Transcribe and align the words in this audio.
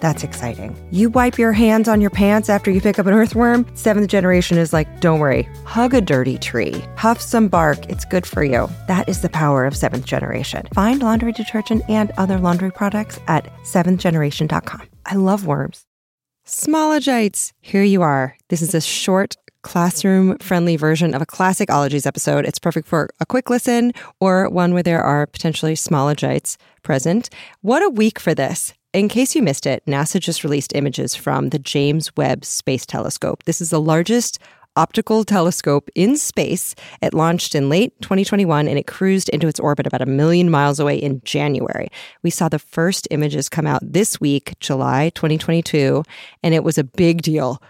That's 0.00 0.24
exciting. 0.24 0.76
You 0.90 1.10
wipe 1.10 1.38
your 1.38 1.52
hands 1.52 1.88
on 1.88 2.00
your 2.00 2.10
pants 2.10 2.48
after 2.48 2.70
you 2.70 2.80
pick 2.80 2.98
up 2.98 3.06
an 3.06 3.14
earthworm. 3.14 3.66
Seventh 3.74 4.08
generation 4.08 4.58
is 4.58 4.72
like, 4.72 5.00
don't 5.00 5.20
worry, 5.20 5.42
hug 5.64 5.94
a 5.94 6.00
dirty 6.00 6.38
tree, 6.38 6.84
huff 6.96 7.20
some 7.20 7.48
bark, 7.48 7.84
it's 7.86 8.04
good 8.04 8.26
for 8.26 8.44
you. 8.44 8.68
That 8.86 9.08
is 9.08 9.20
the 9.20 9.28
power 9.28 9.66
of 9.66 9.76
seventh 9.76 10.04
generation. 10.04 10.66
Find 10.74 11.02
laundry 11.02 11.32
detergent 11.32 11.82
and 11.88 12.12
other 12.16 12.38
laundry 12.38 12.70
products 12.70 13.18
at 13.28 13.44
seventhgeneration.com. 13.64 14.88
I 15.06 15.14
love 15.14 15.46
worms. 15.46 15.84
Smologites, 16.46 17.52
here 17.60 17.82
you 17.82 18.00
are. 18.00 18.36
This 18.48 18.62
is 18.62 18.74
a 18.74 18.80
short 18.80 19.36
classroom 19.62 20.38
friendly 20.38 20.76
version 20.76 21.14
of 21.14 21.20
a 21.20 21.26
classic 21.26 21.70
ologies 21.70 22.06
episode. 22.06 22.46
It's 22.46 22.58
perfect 22.58 22.88
for 22.88 23.10
a 23.20 23.26
quick 23.26 23.50
listen 23.50 23.92
or 24.20 24.48
one 24.48 24.72
where 24.72 24.82
there 24.82 25.02
are 25.02 25.26
potentially 25.26 25.74
smallogites 25.74 26.56
present. 26.82 27.28
What 27.60 27.82
a 27.82 27.90
week 27.90 28.18
for 28.18 28.34
this. 28.34 28.72
In 28.94 29.08
case 29.08 29.36
you 29.36 29.42
missed 29.42 29.66
it, 29.66 29.84
NASA 29.86 30.18
just 30.18 30.42
released 30.42 30.74
images 30.74 31.14
from 31.14 31.50
the 31.50 31.58
James 31.58 32.10
Webb 32.16 32.42
Space 32.42 32.86
Telescope. 32.86 33.44
This 33.44 33.60
is 33.60 33.68
the 33.68 33.80
largest 33.80 34.38
optical 34.76 35.24
telescope 35.24 35.90
in 35.94 36.16
space. 36.16 36.74
It 37.02 37.12
launched 37.12 37.54
in 37.54 37.68
late 37.68 37.92
2021 38.00 38.66
and 38.66 38.78
it 38.78 38.86
cruised 38.86 39.28
into 39.28 39.46
its 39.46 39.60
orbit 39.60 39.86
about 39.86 40.00
a 40.00 40.06
million 40.06 40.48
miles 40.48 40.80
away 40.80 40.96
in 40.96 41.20
January. 41.22 41.88
We 42.22 42.30
saw 42.30 42.48
the 42.48 42.58
first 42.58 43.06
images 43.10 43.50
come 43.50 43.66
out 43.66 43.82
this 43.82 44.22
week, 44.22 44.54
July 44.58 45.10
2022, 45.10 46.02
and 46.42 46.54
it 46.54 46.64
was 46.64 46.78
a 46.78 46.84
big 46.84 47.20
deal. 47.20 47.60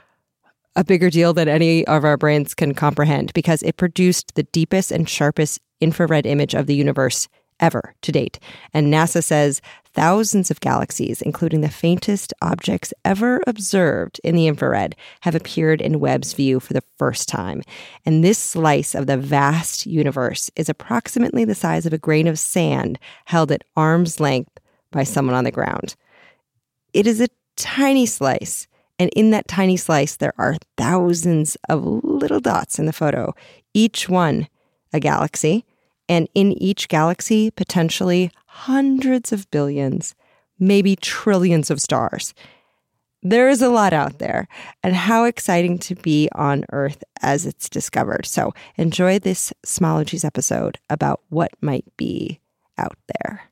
A 0.77 0.85
bigger 0.85 1.11
deal 1.11 1.33
than 1.33 1.49
any 1.49 1.85
of 1.89 2.05
our 2.05 2.17
brains 2.17 2.55
can 2.55 2.75
comprehend 2.75 3.33
because 3.33 3.65
it 3.65 3.77
produced 3.77 4.37
the 4.37 4.45
deepest 4.45 4.93
and 4.93 5.09
sharpest 5.09 5.61
infrared 5.81 6.27
image 6.27 6.55
of 6.55 6.67
the 6.69 6.77
universe 6.77 7.27
ever 7.61 7.95
to 8.03 8.13
date. 8.13 8.39
And 8.73 8.93
NASA 8.93 9.23
says 9.23 9.61
thousands 9.95 10.51
of 10.51 10.61
galaxies, 10.61 11.21
including 11.23 11.61
the 11.61 11.69
faintest 11.69 12.33
objects 12.41 12.95
ever 13.05 13.43
observed 13.47 14.21
in 14.23 14.37
the 14.37 14.47
infrared, 14.47 14.95
have 15.23 15.35
appeared 15.35 15.81
in 15.81 16.01
Webb's 16.01 16.35
view 16.35 16.61
for 16.61 16.73
the 16.73 16.85
first 16.99 17.29
time. 17.29 17.63
And 18.07 18.23
this 18.23 18.39
slice 18.39 18.95
of 18.95 19.07
the 19.07 19.17
vast 19.17 19.87
universe 19.87 20.51
is 20.57 20.69
approximately 20.69 21.45
the 21.45 21.55
size 21.55 21.85
of 21.85 21.93
a 21.93 21.99
grain 21.99 22.29
of 22.29 22.39
sand 22.39 22.99
held 23.25 23.51
at 23.51 23.65
arm's 23.77 24.21
length 24.21 24.59
by 24.93 25.03
someone 25.03 25.35
on 25.35 25.45
the 25.45 25.51
ground. 25.51 25.97
It 26.93 27.07
is 27.07 27.21
a 27.21 27.29
tiny 27.57 28.07
slice. 28.07 28.69
And 29.01 29.11
in 29.15 29.31
that 29.31 29.49
tiny 29.49 29.77
slice, 29.77 30.17
there 30.17 30.35
are 30.39 30.57
thousands 30.77 31.57
of 31.69 31.85
little 31.85 32.41
dots 32.41 32.79
in 32.79 32.87
the 32.87 32.93
photo, 32.93 33.35
each 33.75 34.09
one 34.09 34.49
a 34.93 35.01
galaxy 35.01 35.65
and 36.09 36.29
in 36.35 36.53
each 36.53 36.89
galaxy, 36.89 37.51
potentially 37.51 38.31
hundreds 38.47 39.33
of 39.33 39.51
billions, 39.51 40.15
maybe 40.59 40.97
trillions 40.97 41.71
of 41.71 41.81
stars. 41.81 42.35
There 43.23 43.49
is 43.49 43.63
a 43.63 43.69
lot 43.69 43.93
out 43.93 44.19
there, 44.21 44.47
and 44.83 44.95
how 44.95 45.25
exciting 45.25 45.79
to 45.81 45.97
be 45.97 46.29
on 46.35 46.65
Earth 46.71 47.03
as 47.21 47.47
it's 47.47 47.69
discovered. 47.69 48.27
So 48.27 48.55
enjoy 48.77 49.19
this 49.19 49.53
Smologies 49.67 50.25
episode 50.25 50.79
about 50.89 51.21
what 51.29 51.51
might 51.61 51.85
be 51.97 52.41
out 52.79 52.97
there. 53.21 53.43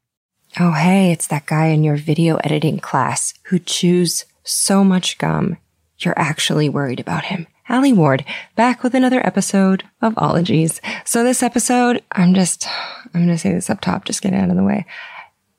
Oh, 0.59 0.73
hey, 0.73 1.11
it's 1.13 1.27
that 1.27 1.47
guy 1.47 1.67
in 1.67 1.85
your 1.85 1.97
video 1.97 2.37
editing 2.37 2.79
class 2.79 3.35
who 3.45 3.59
chews 3.59 4.25
so 4.45 4.85
much 4.85 5.19
gum, 5.19 5.59
you're 5.99 6.19
actually 6.19 6.69
worried 6.69 7.01
about 7.01 7.25
him. 7.25 7.47
Alie 7.69 7.93
Ward, 7.93 8.25
back 8.55 8.83
with 8.83 8.95
another 8.95 9.27
episode 9.27 9.83
of 10.01 10.17
Ologies. 10.17 10.81
So 11.05 11.25
this 11.25 11.43
episode, 11.43 12.03
I'm 12.13 12.33
just, 12.33 12.69
I'm 13.13 13.25
going 13.25 13.29
to 13.29 13.39
say 13.39 13.53
this 13.53 13.69
up 13.69 13.81
top, 13.81 14.05
just 14.05 14.23
get 14.23 14.33
it 14.33 14.37
out 14.37 14.51
of 14.51 14.57
the 14.57 14.63
way. 14.63 14.87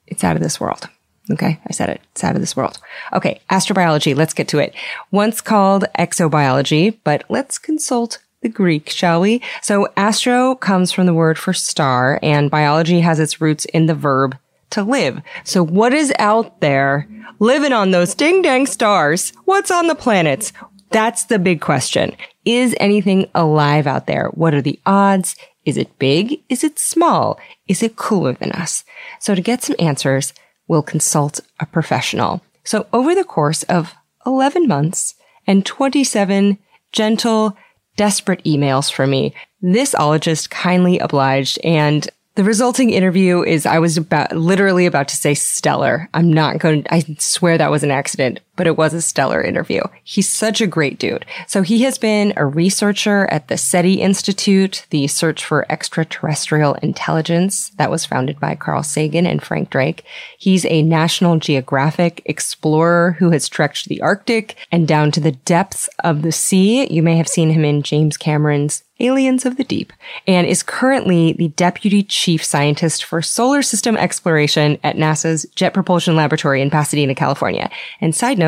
It's 0.06 0.24
out 0.24 0.38
of 0.38 0.42
this 0.42 0.60
world. 0.60 0.88
Okay. 1.30 1.60
I 1.68 1.74
said 1.74 1.90
it. 1.90 2.02
It's 2.12 2.24
out 2.24 2.36
of 2.36 2.42
this 2.42 2.56
world. 2.56 2.80
Okay. 3.12 3.42
Astrobiology. 3.50 4.16
Let's 4.16 4.34
get 4.34 4.48
to 4.50 4.60
it. 4.60 4.74
Once 5.12 5.42
called 5.42 5.84
exobiology, 6.00 6.98
but 7.04 7.26
let's 7.28 7.58
consult 7.58 8.20
the 8.42 8.48
Greek, 8.48 8.90
shall 8.90 9.20
we? 9.20 9.42
So 9.62 9.90
astro 9.98 10.56
comes 10.56 10.94
from 10.94 11.08
the 11.08 11.14
word 11.14 11.38
for 11.38 11.52
star 11.52 12.20
and 12.24 12.50
biology 12.50 13.02
has 13.02 13.20
its 13.20 13.42
roots 13.42 13.66
in 13.66 13.88
the 13.88 13.96
verb 13.96 14.38
to 14.70 14.84
live. 14.84 15.22
So 15.44 15.62
what 15.62 15.94
is 15.94 16.14
out 16.20 16.62
there 16.62 17.10
living 17.40 17.74
on 17.74 17.92
those 17.92 18.16
ding 18.16 18.42
dang 18.42 18.66
stars? 18.66 19.34
What's 19.44 19.72
on 19.72 19.88
the 19.88 19.96
planets? 19.96 20.54
That's 20.90 21.26
the 21.26 21.40
big 21.40 21.62
question. 21.62 22.16
Is 22.46 22.76
anything 22.80 23.30
alive 23.36 23.88
out 23.88 24.08
there? 24.08 24.30
What 24.34 24.54
are 24.54 24.62
the 24.62 24.80
odds? 24.86 25.36
Is 25.66 25.78
it 25.78 26.00
big? 26.00 26.42
Is 26.48 26.64
it 26.64 26.80
small? 26.80 27.40
Is 27.68 27.84
it 27.84 27.98
cooler 27.98 28.34
than 28.34 28.54
us? 28.54 28.86
So 29.20 29.36
to 29.36 29.42
get 29.42 29.64
some 29.64 29.76
answers, 29.80 30.34
we'll 30.68 30.84
consult 30.84 31.42
a 31.60 31.66
professional. 31.66 32.42
So 32.64 32.88
over 32.94 33.14
the 33.14 33.24
course 33.24 33.64
of 33.64 33.94
11 34.26 34.68
months 34.68 35.16
and 35.46 35.66
27 35.66 36.58
gentle, 36.92 37.58
desperate 37.98 38.44
emails 38.46 38.92
from 38.92 39.10
me, 39.10 39.34
this 39.62 39.94
ologist 39.96 40.50
kindly 40.50 41.00
obliged 41.00 41.60
and 41.64 42.08
the 42.36 42.44
resulting 42.44 42.92
interview 42.92 43.42
is 43.42 43.66
I 43.66 43.80
was 43.80 43.98
about 43.98 44.32
literally 44.38 44.86
about 44.86 45.08
to 45.08 45.16
say 45.16 45.34
stellar. 45.34 46.08
I'm 46.14 46.32
not 46.32 46.60
going 46.60 46.86
I 46.92 47.04
swear 47.18 47.58
that 47.58 47.72
was 47.72 47.84
an 47.84 47.90
accident, 47.90 48.42
but 48.58 48.68
it 48.68 48.78
was 48.78 48.94
a 48.94 49.02
stellar 49.02 49.42
interview. 49.42 49.82
He's 50.04 50.28
such 50.28 50.60
a 50.60 50.68
great 50.68 51.00
dude. 51.00 51.26
So 51.48 51.62
he 51.62 51.84
has 51.84 51.98
been 51.98 52.34
a 52.36 52.46
researcher 52.46 53.28
at 53.32 53.48
the 53.48 53.58
SETI 53.58 54.02
Institute, 54.02 54.86
the 54.90 55.08
Search 55.08 55.46
for 55.46 55.66
Extraterrestrial 55.72 56.74
Intelligence 56.76 57.70
that 57.78 57.92
was 57.92 58.06
founded 58.06 58.40
by 58.40 58.56
Carl 58.56 58.84
Sagan 58.84 59.26
and 59.26 59.42
Frank 59.42 59.70
Drake. 59.70 60.04
He's 60.38 60.66
a 60.66 60.82
National 60.82 61.38
Geographic 61.38 62.22
explorer 62.26 63.16
who 63.20 63.32
has 63.32 63.48
trekked 63.48 63.86
the 63.86 64.02
Arctic 64.02 64.56
and 64.72 64.88
down 64.88 65.12
to 65.12 65.20
the 65.20 65.32
depths 65.32 65.90
of 66.04 66.24
the 66.24 66.32
sea. 66.32 66.92
You 66.92 67.04
may 67.04 67.18
have 67.18 67.28
seen 67.28 67.52
him 67.52 67.64
in 67.64 67.84
James 67.84 68.18
Cameron's 68.18 68.84
Aliens 69.00 69.46
of 69.46 69.58
the 69.58 69.64
Deep, 69.64 69.94
and 70.26 70.48
is 70.48 70.64
currently 70.64 71.34
the 71.34 71.50
Deputy 71.50 72.04
Chief 72.04 72.44
Scientist 72.44 73.04
for 73.04 73.22
Solar 73.22 73.62
System 73.62 73.96
Exploration 73.96 74.80
at 74.84 74.96
NASA's 74.96 75.46
Jet 75.56 75.74
Propulsion 75.74 76.16
Laboratory 76.16 76.62
in 76.62 76.70
Pasadena, 76.70 77.14
California. 77.14 77.70
And 78.02 78.16
side 78.16 78.40
note, 78.40 78.47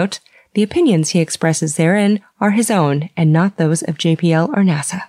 the 0.54 0.64
opinions 0.64 1.10
he 1.10 1.20
expresses 1.20 1.76
therein 1.76 2.22
are 2.40 2.52
his 2.52 2.72
own 2.72 3.10
and 3.16 3.32
not 3.32 3.58
those 3.58 3.82
of 3.84 3.98
JPL 3.98 4.50
or 4.50 4.64
NASA. 4.64 5.04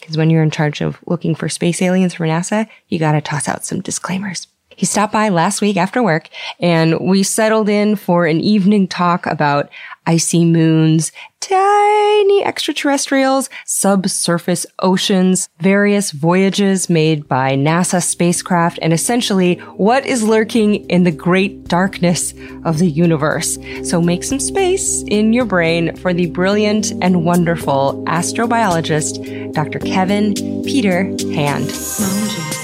Because 0.00 0.16
when 0.16 0.30
you're 0.30 0.42
in 0.42 0.50
charge 0.50 0.80
of 0.80 0.98
looking 1.06 1.34
for 1.34 1.48
space 1.48 1.82
aliens 1.82 2.14
for 2.14 2.26
NASA, 2.26 2.68
you 2.88 2.98
gotta 2.98 3.20
toss 3.20 3.48
out 3.48 3.64
some 3.64 3.80
disclaimers. 3.80 4.46
He 4.68 4.84
stopped 4.84 5.12
by 5.12 5.30
last 5.30 5.60
week 5.62 5.76
after 5.78 6.02
work 6.02 6.28
and 6.60 7.00
we 7.00 7.22
settled 7.22 7.68
in 7.68 7.96
for 7.96 8.26
an 8.26 8.40
evening 8.40 8.86
talk 8.86 9.24
about 9.26 9.70
icy 10.06 10.44
moons, 10.44 11.12
tiny 11.48 12.44
extraterrestrials, 12.44 13.48
subsurface 13.64 14.66
oceans, 14.80 15.48
various 15.60 16.10
voyages 16.10 16.90
made 16.90 17.28
by 17.28 17.52
NASA 17.52 18.02
spacecraft, 18.02 18.78
and 18.82 18.92
essentially 18.92 19.54
what 19.76 20.04
is 20.04 20.24
lurking 20.24 20.88
in 20.90 21.04
the 21.04 21.12
great 21.12 21.64
darkness 21.68 22.34
of 22.64 22.78
the 22.78 22.88
universe. 22.88 23.58
So 23.84 24.00
make 24.00 24.24
some 24.24 24.40
space 24.40 25.04
in 25.06 25.32
your 25.32 25.44
brain 25.44 25.94
for 25.96 26.12
the 26.12 26.26
brilliant 26.26 26.90
and 27.00 27.24
wonderful 27.24 28.02
astrobiologist, 28.06 29.52
Dr. 29.52 29.78
Kevin 29.78 30.34
Peter 30.64 31.04
Hand. 31.32 32.55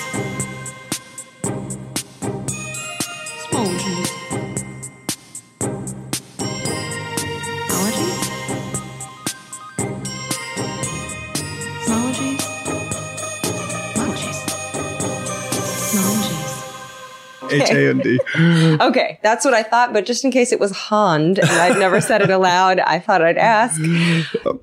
H 17.63 17.71
A 17.71 17.91
N 17.91 17.99
D. 17.99 18.21
Okay, 18.83 19.19
that's 19.23 19.45
what 19.45 19.55
I 19.55 19.63
thought, 19.63 19.93
but 19.93 20.07
just 20.07 20.25
in 20.25 20.31
case 20.31 20.53
it 20.53 20.61
was 20.61 20.73
Hond 20.73 21.39
and 21.39 21.51
I've 21.51 21.79
never 21.79 22.01
said 22.01 22.23
it 22.23 22.31
aloud, 22.31 22.79
I 22.81 22.99
thought 22.99 23.23
I'd 23.23 23.39
ask. 23.39 23.81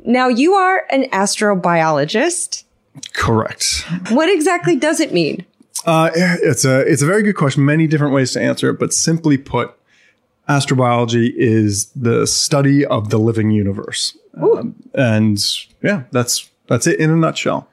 Now, 0.05 0.27
you 0.27 0.53
are 0.53 0.85
an 0.91 1.03
astrobiologist. 1.11 2.63
Correct. 3.13 3.85
What 4.09 4.29
exactly 4.29 4.75
does 4.75 4.99
it 4.99 5.13
mean? 5.13 5.45
Uh, 5.85 6.09
it's 6.13 6.65
a 6.65 6.81
it's 6.81 7.01
a 7.01 7.05
very 7.05 7.23
good 7.23 7.35
question. 7.35 7.65
Many 7.65 7.87
different 7.87 8.13
ways 8.13 8.31
to 8.33 8.41
answer 8.41 8.69
it, 8.69 8.79
but 8.79 8.93
simply 8.93 9.37
put, 9.37 9.73
astrobiology 10.47 11.31
is 11.35 11.85
the 11.95 12.27
study 12.27 12.85
of 12.85 13.09
the 13.09 13.17
living 13.17 13.51
universe, 13.51 14.17
um, 14.41 14.75
and 14.93 15.39
yeah, 15.81 16.03
that's 16.11 16.49
that's 16.67 16.85
it 16.87 16.99
in 16.99 17.09
a 17.09 17.15
nutshell. 17.15 17.69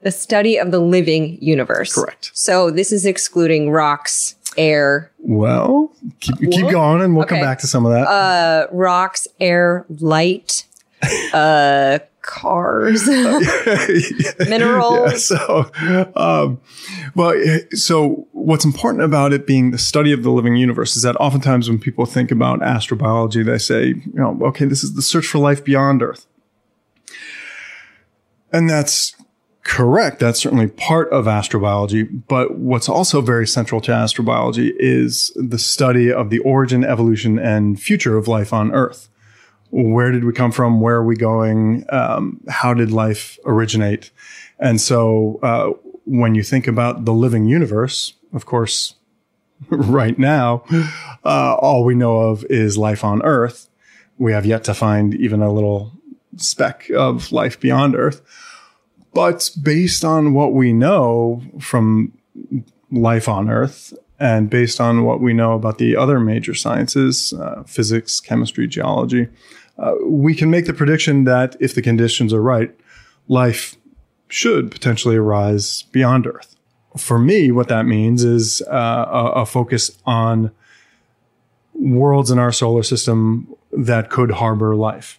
The 0.00 0.10
study 0.12 0.58
of 0.58 0.70
the 0.70 0.78
living 0.78 1.38
universe. 1.42 1.94
Correct. 1.94 2.30
So 2.32 2.70
this 2.70 2.92
is 2.92 3.04
excluding 3.04 3.70
rocks, 3.70 4.36
air, 4.58 5.10
Well, 5.18 5.92
keep, 6.20 6.38
keep 6.50 6.68
going 6.70 7.00
and 7.02 7.16
we'll 7.16 7.26
come 7.26 7.40
back 7.40 7.60
to 7.60 7.66
some 7.66 7.86
of 7.86 7.92
that. 7.92 8.06
uh, 8.06 8.66
rocks, 8.72 9.26
air, 9.40 9.86
light, 9.88 10.66
uh, 11.32 12.00
cars, 12.20 13.06
minerals. 14.38 15.10
Yeah, 15.10 15.16
so, 15.16 15.70
um, 16.16 16.60
well, 17.14 17.34
so 17.70 18.26
what's 18.32 18.64
important 18.64 19.02
about 19.04 19.32
it 19.32 19.46
being 19.46 19.70
the 19.70 19.78
study 19.78 20.12
of 20.12 20.22
the 20.22 20.30
living 20.30 20.56
universe 20.56 20.96
is 20.96 21.02
that 21.04 21.16
oftentimes 21.16 21.70
when 21.70 21.78
people 21.78 22.04
think 22.04 22.30
about 22.30 22.60
astrobiology, 22.60 23.44
they 23.44 23.56
say, 23.58 23.86
you 23.86 24.02
know, 24.14 24.38
okay, 24.42 24.66
this 24.66 24.84
is 24.84 24.94
the 24.94 25.02
search 25.02 25.26
for 25.26 25.38
life 25.38 25.64
beyond 25.64 26.02
Earth. 26.02 26.26
And 28.52 28.68
that's 28.68 29.14
correct. 29.68 30.18
That's 30.18 30.40
certainly 30.40 30.66
part 30.66 31.10
of 31.12 31.26
astrobiology. 31.26 32.22
But 32.26 32.56
what's 32.56 32.88
also 32.88 33.20
very 33.20 33.46
central 33.46 33.82
to 33.82 33.92
astrobiology 33.92 34.72
is 34.78 35.30
the 35.36 35.58
study 35.58 36.10
of 36.10 36.30
the 36.30 36.38
origin, 36.40 36.84
evolution, 36.84 37.38
and 37.38 37.80
future 37.80 38.16
of 38.16 38.26
life 38.26 38.52
on 38.54 38.72
Earth. 38.72 39.10
Where 39.70 40.10
did 40.10 40.24
we 40.24 40.32
come 40.32 40.52
from? 40.52 40.80
Where 40.80 40.96
are 40.96 41.04
we 41.04 41.16
going? 41.16 41.84
Um, 41.90 42.40
how 42.48 42.72
did 42.72 42.90
life 42.90 43.38
originate? 43.44 44.10
And 44.58 44.80
so, 44.80 45.38
uh, 45.42 45.72
when 46.06 46.34
you 46.34 46.42
think 46.42 46.66
about 46.66 47.04
the 47.04 47.12
living 47.12 47.44
universe, 47.44 48.14
of 48.32 48.46
course, 48.46 48.94
right 49.68 50.18
now, 50.18 50.64
uh, 51.26 51.56
all 51.56 51.84
we 51.84 51.94
know 51.94 52.20
of 52.20 52.42
is 52.44 52.78
life 52.78 53.04
on 53.04 53.20
Earth. 53.22 53.68
We 54.16 54.32
have 54.32 54.46
yet 54.46 54.64
to 54.64 54.72
find 54.72 55.14
even 55.14 55.42
a 55.42 55.52
little 55.52 55.92
speck 56.36 56.88
of 56.88 57.30
life 57.32 57.60
beyond 57.60 57.94
Earth. 57.94 58.22
But 59.18 59.50
based 59.60 60.04
on 60.04 60.32
what 60.32 60.52
we 60.52 60.72
know 60.72 61.42
from 61.58 62.12
life 62.92 63.28
on 63.28 63.50
Earth 63.50 63.92
and 64.20 64.48
based 64.48 64.80
on 64.80 65.02
what 65.02 65.20
we 65.20 65.32
know 65.32 65.54
about 65.54 65.78
the 65.78 65.96
other 65.96 66.20
major 66.20 66.54
sciences, 66.54 67.32
uh, 67.32 67.64
physics, 67.64 68.20
chemistry, 68.20 68.68
geology, 68.68 69.26
uh, 69.76 69.94
we 70.04 70.36
can 70.36 70.50
make 70.50 70.66
the 70.66 70.72
prediction 70.72 71.24
that 71.24 71.56
if 71.58 71.74
the 71.74 71.82
conditions 71.82 72.32
are 72.32 72.40
right, 72.40 72.72
life 73.26 73.74
should 74.28 74.70
potentially 74.70 75.16
arise 75.16 75.82
beyond 75.90 76.24
Earth. 76.24 76.54
For 76.96 77.18
me, 77.18 77.50
what 77.50 77.66
that 77.66 77.86
means 77.86 78.22
is 78.22 78.62
uh, 78.70 79.06
a, 79.10 79.42
a 79.42 79.46
focus 79.46 79.98
on 80.06 80.52
worlds 81.74 82.30
in 82.30 82.38
our 82.38 82.52
solar 82.52 82.84
system 82.84 83.52
that 83.72 84.10
could 84.10 84.30
harbor 84.30 84.76
life. 84.76 85.18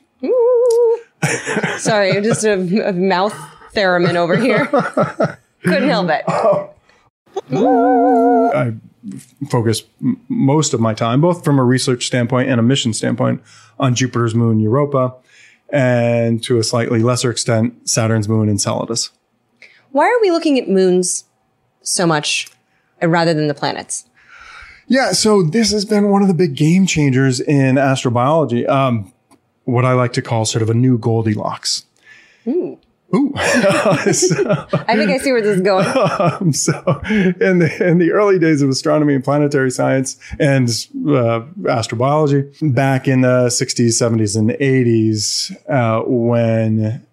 Sorry, 1.79 2.13
just 2.21 2.45
a, 2.45 2.87
a 2.87 2.93
mouth 2.93 3.35
theremin 3.73 4.15
over 4.15 4.35
here. 4.35 4.65
Couldn't 5.63 5.89
help 5.89 6.09
it. 6.09 6.23
I 8.55 8.73
focus 9.49 9.83
m- 10.01 10.19
most 10.29 10.73
of 10.73 10.79
my 10.79 10.93
time, 10.93 11.21
both 11.21 11.43
from 11.43 11.59
a 11.59 11.63
research 11.63 12.05
standpoint 12.05 12.49
and 12.49 12.59
a 12.59 12.63
mission 12.63 12.93
standpoint, 12.93 13.41
on 13.79 13.95
Jupiter's 13.95 14.35
moon 14.35 14.59
Europa, 14.59 15.15
and 15.69 16.43
to 16.43 16.57
a 16.59 16.63
slightly 16.63 17.01
lesser 17.01 17.31
extent, 17.31 17.89
Saturn's 17.89 18.27
moon 18.27 18.49
Enceladus. 18.49 19.11
Why 19.91 20.05
are 20.05 20.21
we 20.21 20.31
looking 20.31 20.59
at 20.59 20.69
moons 20.69 21.25
so 21.81 22.05
much 22.05 22.47
uh, 23.01 23.07
rather 23.07 23.33
than 23.33 23.47
the 23.47 23.53
planets? 23.53 24.05
Yeah, 24.87 25.11
so 25.11 25.43
this 25.43 25.71
has 25.71 25.85
been 25.85 26.09
one 26.09 26.21
of 26.23 26.27
the 26.27 26.33
big 26.33 26.55
game 26.55 26.87
changers 26.87 27.39
in 27.39 27.75
astrobiology. 27.75 28.67
Um, 28.67 29.13
what 29.65 29.85
I 29.85 29.93
like 29.93 30.13
to 30.13 30.21
call 30.21 30.45
sort 30.45 30.63
of 30.63 30.69
a 30.69 30.73
new 30.73 30.97
Goldilocks. 30.97 31.85
Ooh. 33.15 33.17
Ooh. 33.17 33.33
So- 34.13 34.67
I 34.87 34.95
think 34.95 35.11
I 35.11 35.17
see 35.17 35.31
where 35.31 35.41
this 35.41 35.57
is 35.57 35.61
going. 35.61 35.85
Um, 36.19 36.53
so 36.53 36.73
in 37.05 37.59
the 37.59 37.77
in 37.81 37.97
the 37.97 38.11
early 38.11 38.39
days 38.39 38.61
of 38.61 38.69
astronomy 38.69 39.15
and 39.15 39.23
planetary 39.23 39.71
science 39.71 40.17
and 40.39 40.67
uh, 41.07 41.41
astrobiology, 41.63 42.51
back 42.73 43.07
in 43.07 43.21
the 43.21 43.47
60s, 43.47 43.89
70s, 44.01 44.37
and 44.37 44.49
80s, 44.51 45.55
uh, 45.69 46.03
when 46.05 47.05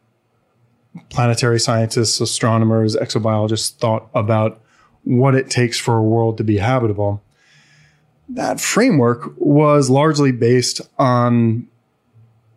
planetary 1.08 1.60
scientists, 1.60 2.20
astronomers, 2.20 2.96
exobiologists 2.96 3.72
thought 3.76 4.08
about 4.14 4.60
what 5.04 5.34
it 5.34 5.50
takes 5.50 5.78
for 5.78 5.96
a 5.96 6.02
world 6.02 6.37
to 6.38 6.44
be 6.44 6.58
habitable, 6.58 7.22
that 8.28 8.60
framework 8.60 9.32
was 9.37 9.88
largely 9.88 10.32
based 10.32 10.81
on 10.98 11.69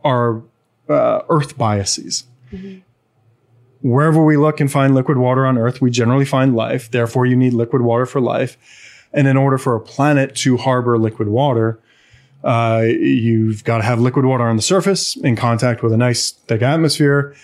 our 0.04 0.42
uh, 0.90 1.22
Earth 1.30 1.58
biases 1.58 2.24
wherever 3.82 4.24
we 4.24 4.38
look 4.38 4.60
and 4.60 4.72
find 4.72 4.96
liquid 4.96 5.18
water 5.18 5.46
on 5.46 5.58
Earth, 5.58 5.82
we 5.82 5.92
generally 5.92 6.26
find 6.26 6.56
life. 6.56 6.92
Therefore, 6.92 7.26
you 7.26 7.36
need 7.36 7.54
liquid 7.54 7.82
water 7.82 8.06
for 8.06 8.22
life. 8.22 8.58
And 9.14 9.28
in 9.28 9.38
order 9.38 9.58
for 9.58 9.76
a 9.76 9.80
planet 9.80 10.36
to 10.38 10.58
harbor 10.58 10.98
liquid 10.98 11.30
water, 11.30 11.80
uh, 12.44 12.84
you've 12.86 13.64
got 13.64 13.78
to 13.78 13.84
have 13.84 14.00
liquid 14.00 14.26
water 14.26 14.46
on 14.46 14.56
the 14.56 14.62
surface 14.62 15.16
in 15.18 15.36
contact 15.36 15.82
with 15.82 15.92
a 15.92 15.98
nice 15.98 16.32
thick 16.32 16.62
atmosphere. 16.62 17.36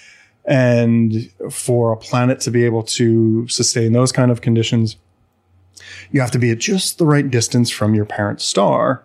And 0.46 1.32
for 1.50 1.92
a 1.92 1.98
planet 1.98 2.40
to 2.42 2.52
be 2.52 2.66
able 2.66 2.84
to 2.84 3.48
sustain 3.48 3.94
those 3.94 4.12
kind 4.12 4.30
of 4.30 4.42
conditions, 4.42 4.96
you 6.12 6.22
have 6.22 6.32
to 6.32 6.40
be 6.40 6.52
at 6.52 6.60
just 6.60 6.98
the 6.98 7.06
right 7.06 7.30
distance 7.30 7.72
from 7.72 7.96
your 7.96 8.06
parent 8.06 8.42
star 8.42 9.04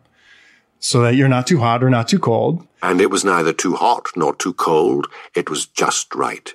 so 0.78 1.00
that 1.02 1.14
you're 1.14 1.28
not 1.28 1.46
too 1.46 1.58
hot 1.58 1.82
or 1.82 1.90
not 1.90 2.08
too 2.08 2.18
cold. 2.18 2.66
And 2.82 3.00
it 3.00 3.10
was 3.10 3.24
neither 3.24 3.52
too 3.52 3.74
hot 3.74 4.06
nor 4.16 4.34
too 4.34 4.54
cold. 4.54 5.06
It 5.34 5.50
was 5.50 5.66
just 5.66 6.14
right. 6.14 6.52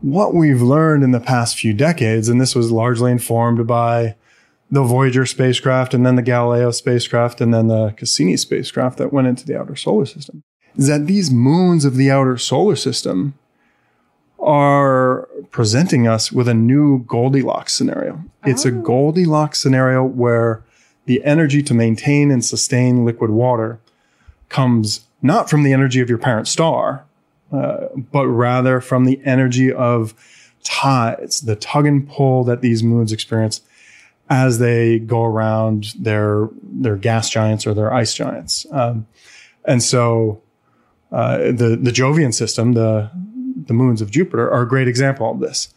What 0.00 0.34
we've 0.34 0.62
learned 0.62 1.02
in 1.02 1.12
the 1.12 1.20
past 1.20 1.58
few 1.58 1.72
decades, 1.72 2.28
and 2.28 2.40
this 2.40 2.54
was 2.54 2.70
largely 2.70 3.10
informed 3.10 3.66
by 3.66 4.16
the 4.70 4.82
Voyager 4.82 5.26
spacecraft 5.26 5.94
and 5.94 6.04
then 6.04 6.16
the 6.16 6.22
Galileo 6.22 6.70
spacecraft 6.70 7.40
and 7.40 7.54
then 7.54 7.68
the 7.68 7.90
Cassini 7.96 8.36
spacecraft 8.36 8.98
that 8.98 9.12
went 9.12 9.28
into 9.28 9.46
the 9.46 9.58
outer 9.58 9.76
solar 9.76 10.06
system, 10.06 10.42
is 10.76 10.88
that 10.88 11.06
these 11.06 11.30
moons 11.30 11.84
of 11.84 11.96
the 11.96 12.10
outer 12.10 12.36
solar 12.36 12.76
system 12.76 13.34
are 14.40 15.28
presenting 15.50 16.06
us 16.06 16.30
with 16.30 16.48
a 16.48 16.54
new 16.54 17.04
Goldilocks 17.04 17.72
scenario. 17.72 18.22
It's 18.44 18.66
a 18.66 18.70
oh. 18.70 18.82
Goldilocks 18.82 19.60
scenario 19.60 20.04
where 20.04 20.62
the 21.06 21.24
energy 21.24 21.62
to 21.62 21.74
maintain 21.74 22.30
and 22.30 22.44
sustain 22.44 23.04
liquid 23.04 23.30
water 23.30 23.78
comes 24.48 25.06
not 25.22 25.48
from 25.48 25.62
the 25.62 25.72
energy 25.72 26.00
of 26.00 26.08
your 26.08 26.18
parent 26.18 26.48
star, 26.48 27.04
uh, 27.54 27.88
but 27.96 28.26
rather 28.26 28.80
from 28.80 29.04
the 29.04 29.20
energy 29.24 29.72
of 29.72 30.14
tides, 30.64 31.42
the 31.42 31.56
tug 31.56 31.86
and 31.86 32.08
pull 32.08 32.44
that 32.44 32.60
these 32.60 32.82
moons 32.82 33.12
experience 33.12 33.60
as 34.30 34.58
they 34.58 34.98
go 34.98 35.22
around 35.22 35.92
their 35.98 36.48
their 36.62 36.96
gas 36.96 37.28
giants 37.28 37.66
or 37.66 37.74
their 37.74 37.92
ice 37.92 38.14
giants. 38.14 38.66
Um, 38.72 39.06
and 39.64 39.82
so 39.82 40.42
uh, 41.12 41.38
the 41.38 41.78
the 41.80 41.92
Jovian 41.92 42.34
system, 42.34 42.72
the 42.72 43.10
the 43.66 43.74
moons 43.74 44.00
of 44.00 44.10
Jupiter, 44.10 44.50
are 44.50 44.62
a 44.62 44.68
great 44.68 44.88
example 44.88 45.30
of 45.30 45.40
this. 45.40 45.72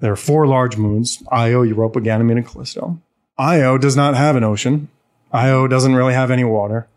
There 0.00 0.12
are 0.12 0.16
four 0.16 0.46
large 0.46 0.76
moons: 0.76 1.22
Io, 1.30 1.62
Europa, 1.62 2.00
Ganymede, 2.00 2.38
and 2.38 2.46
Callisto. 2.46 3.00
Io 3.38 3.78
does 3.78 3.96
not 3.96 4.14
have 4.16 4.36
an 4.36 4.44
ocean. 4.44 4.88
Io 5.32 5.66
doesn't 5.68 5.94
really 5.94 6.14
have 6.14 6.30
any 6.30 6.44
water. 6.44 6.88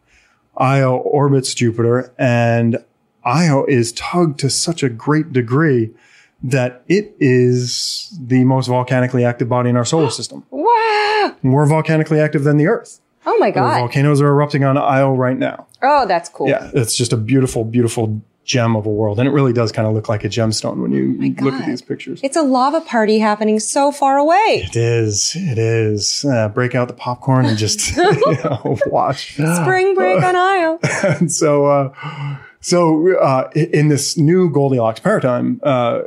Io 0.57 0.97
orbits 0.97 1.53
Jupiter, 1.53 2.13
and 2.17 2.83
Io 3.27 3.65
is 3.65 3.91
tugged 3.91 4.39
to 4.39 4.49
such 4.49 4.81
a 4.83 4.89
great 4.89 5.33
degree 5.33 5.91
that 6.43 6.83
it 6.87 7.15
is 7.19 8.17
the 8.21 8.43
most 8.43 8.67
volcanically 8.67 9.25
active 9.25 9.49
body 9.49 9.69
in 9.69 9.75
our 9.75 9.85
solar 9.85 10.09
system. 10.19 10.43
Wow. 10.49 11.35
More 11.43 11.65
volcanically 11.67 12.19
active 12.19 12.43
than 12.43 12.57
the 12.57 12.67
Earth. 12.67 13.01
Oh 13.25 13.37
my 13.39 13.49
The 13.51 13.55
God. 13.55 13.79
volcanoes 13.79 14.21
are 14.21 14.27
erupting 14.29 14.63
on 14.63 14.77
Io 14.77 15.13
right 15.13 15.37
now. 15.37 15.67
Oh, 15.81 16.05
that's 16.07 16.29
cool. 16.29 16.47
Yeah, 16.47 16.71
it's 16.73 16.95
just 16.95 17.11
a 17.11 17.17
beautiful, 17.17 17.65
beautiful 17.65 18.21
gem 18.45 18.77
of 18.77 18.85
a 18.85 18.89
world. 18.89 19.19
And 19.19 19.27
it 19.27 19.31
really 19.31 19.51
does 19.51 19.73
kind 19.73 19.85
of 19.85 19.93
look 19.93 20.07
like 20.07 20.23
a 20.23 20.29
gemstone 20.29 20.77
when 20.81 20.93
you 20.93 21.35
look 21.41 21.53
at 21.55 21.65
these 21.65 21.81
pictures. 21.81 22.21
It's 22.23 22.37
a 22.37 22.41
lava 22.41 22.79
party 22.79 23.19
happening 23.19 23.59
so 23.59 23.91
far 23.91 24.17
away. 24.17 24.63
It 24.65 24.77
is. 24.77 25.33
It 25.35 25.57
is. 25.57 26.23
Uh, 26.23 26.47
break 26.47 26.73
out 26.73 26.87
the 26.87 26.93
popcorn 26.93 27.45
and 27.45 27.57
just 27.57 27.97
you 27.97 28.03
know, 28.45 28.77
watch. 28.87 29.33
Spring 29.33 29.93
break 29.95 30.23
on 30.23 30.35
Io. 30.37 30.79
and 31.03 31.29
so, 31.29 31.65
uh, 31.65 32.37
so 32.67 33.17
uh, 33.17 33.49
in 33.55 33.87
this 33.87 34.17
new 34.17 34.49
Goldilocks 34.49 34.99
paradigm, 34.99 35.59
uh, 35.63 36.01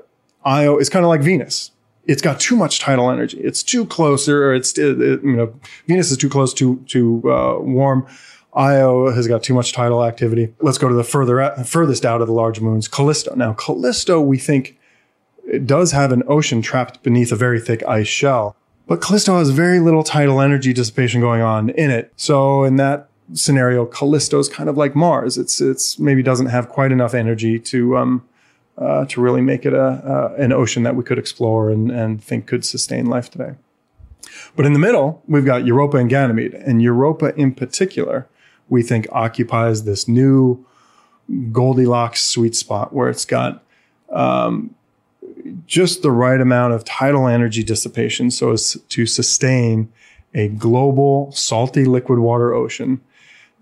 Io 0.44 0.76
is 0.78 0.88
kind 0.88 1.04
of 1.04 1.08
like 1.08 1.22
Venus. 1.22 1.70
It's 2.06 2.22
got 2.22 2.40
too 2.40 2.56
much 2.56 2.80
tidal 2.80 3.10
energy. 3.10 3.38
It's 3.38 3.62
too 3.62 3.84
close, 3.86 4.28
or 4.28 4.52
it's 4.54 4.76
it, 4.78 5.00
it- 5.00 5.22
you 5.22 5.36
know 5.36 5.54
Venus 5.86 6.10
is 6.10 6.16
too 6.18 6.28
close 6.28 6.52
to 6.54 6.76
to 6.88 7.22
uh, 7.30 7.58
warm. 7.60 8.06
Io 8.54 9.10
has 9.12 9.28
got 9.28 9.42
too 9.44 9.54
much 9.54 9.72
tidal 9.72 10.02
activity. 10.04 10.52
Let's 10.60 10.76
go 10.78 10.88
to 10.88 10.94
the 10.94 11.04
further 11.04 11.36
furthest 11.64 12.04
out 12.04 12.20
of 12.20 12.26
the 12.26 12.34
large 12.34 12.60
moons, 12.60 12.88
Callisto. 12.88 13.34
Now, 13.36 13.52
Callisto, 13.52 14.20
we 14.20 14.38
think 14.38 14.76
it 15.46 15.66
does 15.66 15.92
have 15.92 16.10
an 16.10 16.22
ocean 16.26 16.60
trapped 16.60 17.02
beneath 17.02 17.30
a 17.32 17.36
very 17.36 17.60
thick 17.60 17.82
ice 17.86 18.08
shell, 18.08 18.56
but 18.88 19.00
Callisto 19.00 19.38
has 19.38 19.50
very 19.50 19.78
little 19.78 20.02
tidal 20.02 20.40
energy 20.40 20.72
dissipation 20.72 21.20
going 21.20 21.42
on 21.42 21.70
in 21.70 21.90
it. 21.90 22.12
So 22.16 22.64
in 22.64 22.74
that 22.76 23.08
scenario, 23.34 23.86
Callisto 23.86 24.38
is 24.38 24.48
kind 24.48 24.68
of 24.68 24.76
like 24.76 24.94
Mars. 24.94 25.38
It's 25.38 25.60
it's 25.60 25.98
maybe 25.98 26.22
doesn't 26.22 26.46
have 26.46 26.68
quite 26.68 26.92
enough 26.92 27.14
energy 27.14 27.58
to 27.58 27.96
um, 27.96 28.28
uh, 28.78 29.04
to 29.06 29.20
really 29.20 29.40
make 29.40 29.64
it 29.64 29.72
a 29.72 29.82
uh, 29.82 30.34
an 30.38 30.52
ocean 30.52 30.82
that 30.82 30.96
we 30.96 31.04
could 31.04 31.18
explore 31.18 31.70
and, 31.70 31.90
and 31.90 32.22
think 32.22 32.46
could 32.46 32.64
sustain 32.64 33.06
life 33.06 33.30
today. 33.30 33.54
But 34.56 34.66
in 34.66 34.72
the 34.72 34.78
middle, 34.78 35.22
we've 35.26 35.44
got 35.44 35.64
Europa 35.64 35.96
and 35.96 36.10
Ganymede, 36.10 36.54
and 36.54 36.82
Europa 36.82 37.34
in 37.36 37.54
particular, 37.54 38.28
we 38.68 38.82
think 38.82 39.06
occupies 39.12 39.84
this 39.84 40.08
new 40.08 40.64
Goldilocks 41.52 42.22
sweet 42.22 42.56
spot 42.56 42.92
where 42.92 43.08
it's 43.08 43.24
got 43.24 43.62
um, 44.10 44.74
just 45.66 46.02
the 46.02 46.10
right 46.10 46.40
amount 46.40 46.74
of 46.74 46.84
tidal 46.84 47.26
energy 47.28 47.62
dissipation 47.62 48.30
so 48.30 48.52
as 48.52 48.76
to 48.88 49.06
sustain 49.06 49.92
a 50.34 50.48
global 50.48 51.30
salty 51.32 51.84
liquid 51.84 52.18
water 52.18 52.52
ocean 52.52 53.00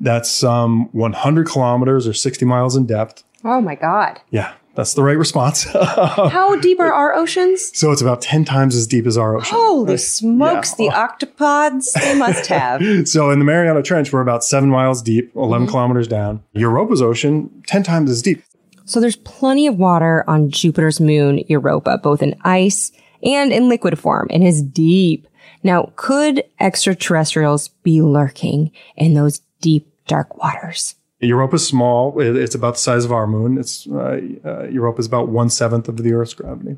that's 0.01 0.43
um, 0.45 0.69
some 0.69 0.89
100 0.93 1.47
kilometers 1.49 2.07
or 2.07 2.13
60 2.13 2.45
miles 2.45 2.77
in 2.77 2.87
depth. 2.87 3.25
Oh 3.45 3.61
my 3.61 3.75
God. 3.75 4.21
Yeah, 4.31 4.53
that's 4.75 4.95
the 4.95 5.03
right 5.03 5.17
response. 5.17 5.65
How 5.73 6.57
deep 6.57 6.81
are 6.81 6.93
our 6.93 7.15
oceans? 7.15 7.77
so 7.77 7.93
it's 7.93 8.03
about 8.03 8.21
10 8.21 8.45
times 8.45 8.75
as 8.75 8.87
deep 8.87 9.07
as 9.07 9.17
our 9.17 9.37
ocean. 9.37 9.57
Holy 9.57 9.97
smokes, 9.97 10.75
Yeah. 10.79 10.91
the 10.91 10.95
octopods 10.95 11.93
they 11.93 12.19
must 12.19 12.47
have. 12.49 13.09
So 13.09 13.31
in 13.31 13.39
the 13.39 13.45
Mariana 13.45 13.83
Trench, 13.83 14.13
we're 14.13 14.21
about 14.21 14.45
seven 14.45 14.69
miles 14.71 15.03
deep, 15.03 15.35
11 15.37 15.67
mm-hmm. 15.67 15.71
kilometers 15.71 16.09
down. 16.09 16.43
Europa's 16.53 17.03
ocean, 17.03 17.63
10 17.67 17.83
times 17.83 18.11
as 18.11 18.23
deep. 18.23 18.43
So 18.85 19.01
there's 19.01 19.17
plenty 19.17 19.67
of 19.67 19.77
water 19.77 20.25
on 20.27 20.51
Jupiter's 20.51 20.99
moon, 20.99 21.45
Europa, 21.49 21.99
both 21.99 22.23
in 22.23 22.35
ice 22.43 22.91
and 23.23 23.53
in 23.53 23.69
liquid 23.69 23.99
form 23.99 24.29
and 24.31 24.43
is 24.43 24.63
deep. 24.63 25.27
Now, 25.63 25.93
could 25.97 26.45
extraterrestrials 26.61 27.69
be 27.83 28.01
lurking 28.01 28.71
in 28.97 29.15
those 29.15 29.41
deep, 29.61 29.87
dark 30.07 30.37
waters? 30.37 30.95
Europa's 31.21 31.67
small. 31.67 32.21
It's 32.21 32.55
about 32.55 32.75
the 32.75 32.81
size 32.81 33.05
of 33.05 33.13
our 33.13 33.27
moon. 33.27 33.59
It's 33.59 33.87
uh, 33.89 34.21
uh, 34.45 34.63
Europa's 34.69 35.07
about 35.07 35.29
one 35.29 35.51
seventh 35.51 35.89
of 35.89 35.97
the 35.97 36.13
Earth's 36.13 36.35
gravity. 36.35 36.77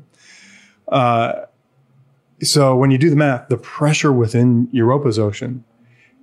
Uh, 0.87 1.45
so 2.41 2.75
when 2.75 2.89
you 2.89 2.97
do 2.97 3.09
the 3.09 3.15
math, 3.15 3.49
the 3.49 3.57
pressure 3.57 4.11
within 4.11 4.67
Europa's 4.71 5.19
ocean 5.19 5.63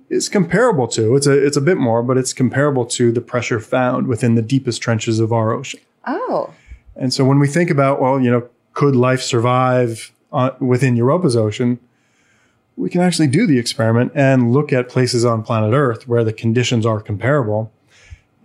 is 0.09 0.27
comparable 0.27 0.87
to 0.87 1.15
it's 1.15 1.27
a 1.27 1.45
it's 1.45 1.55
a 1.55 1.61
bit 1.61 1.77
more, 1.77 2.03
but 2.03 2.17
it's 2.17 2.33
comparable 2.33 2.85
to 2.85 3.11
the 3.11 3.21
pressure 3.21 3.59
found 3.59 4.07
within 4.07 4.35
the 4.35 4.41
deepest 4.41 4.81
trenches 4.81 5.19
of 5.19 5.31
our 5.31 5.53
ocean. 5.53 5.79
Oh. 6.05 6.53
And 6.95 7.13
so 7.13 7.23
when 7.23 7.39
we 7.39 7.47
think 7.47 7.69
about 7.69 8.01
well, 8.01 8.19
you 8.19 8.29
know, 8.29 8.49
could 8.73 8.95
life 8.95 9.21
survive 9.21 10.11
uh, 10.33 10.51
within 10.59 10.95
Europa's 10.95 11.35
ocean? 11.35 11.79
We 12.79 12.89
can 12.89 13.01
actually 13.01 13.27
do 13.27 13.45
the 13.45 13.59
experiment 13.59 14.13
and 14.15 14.53
look 14.53 14.71
at 14.71 14.87
places 14.87 15.25
on 15.25 15.43
planet 15.43 15.73
Earth 15.73 16.07
where 16.07 16.23
the 16.23 16.31
conditions 16.31 16.85
are 16.85 17.01
comparable 17.01 17.73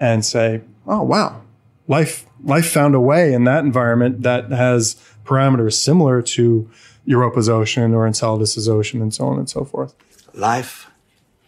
and 0.00 0.24
say, 0.24 0.62
oh, 0.88 1.02
wow, 1.02 1.40
life, 1.86 2.26
life 2.42 2.68
found 2.68 2.96
a 2.96 3.00
way 3.00 3.32
in 3.32 3.44
that 3.44 3.64
environment 3.64 4.22
that 4.22 4.50
has 4.50 4.96
parameters 5.24 5.74
similar 5.74 6.20
to 6.20 6.68
Europa's 7.04 7.48
ocean 7.48 7.94
or 7.94 8.08
Enceladus's 8.08 8.68
ocean 8.68 9.00
and 9.00 9.14
so 9.14 9.24
on 9.28 9.38
and 9.38 9.48
so 9.48 9.64
forth. 9.64 9.94
Life 10.34 10.90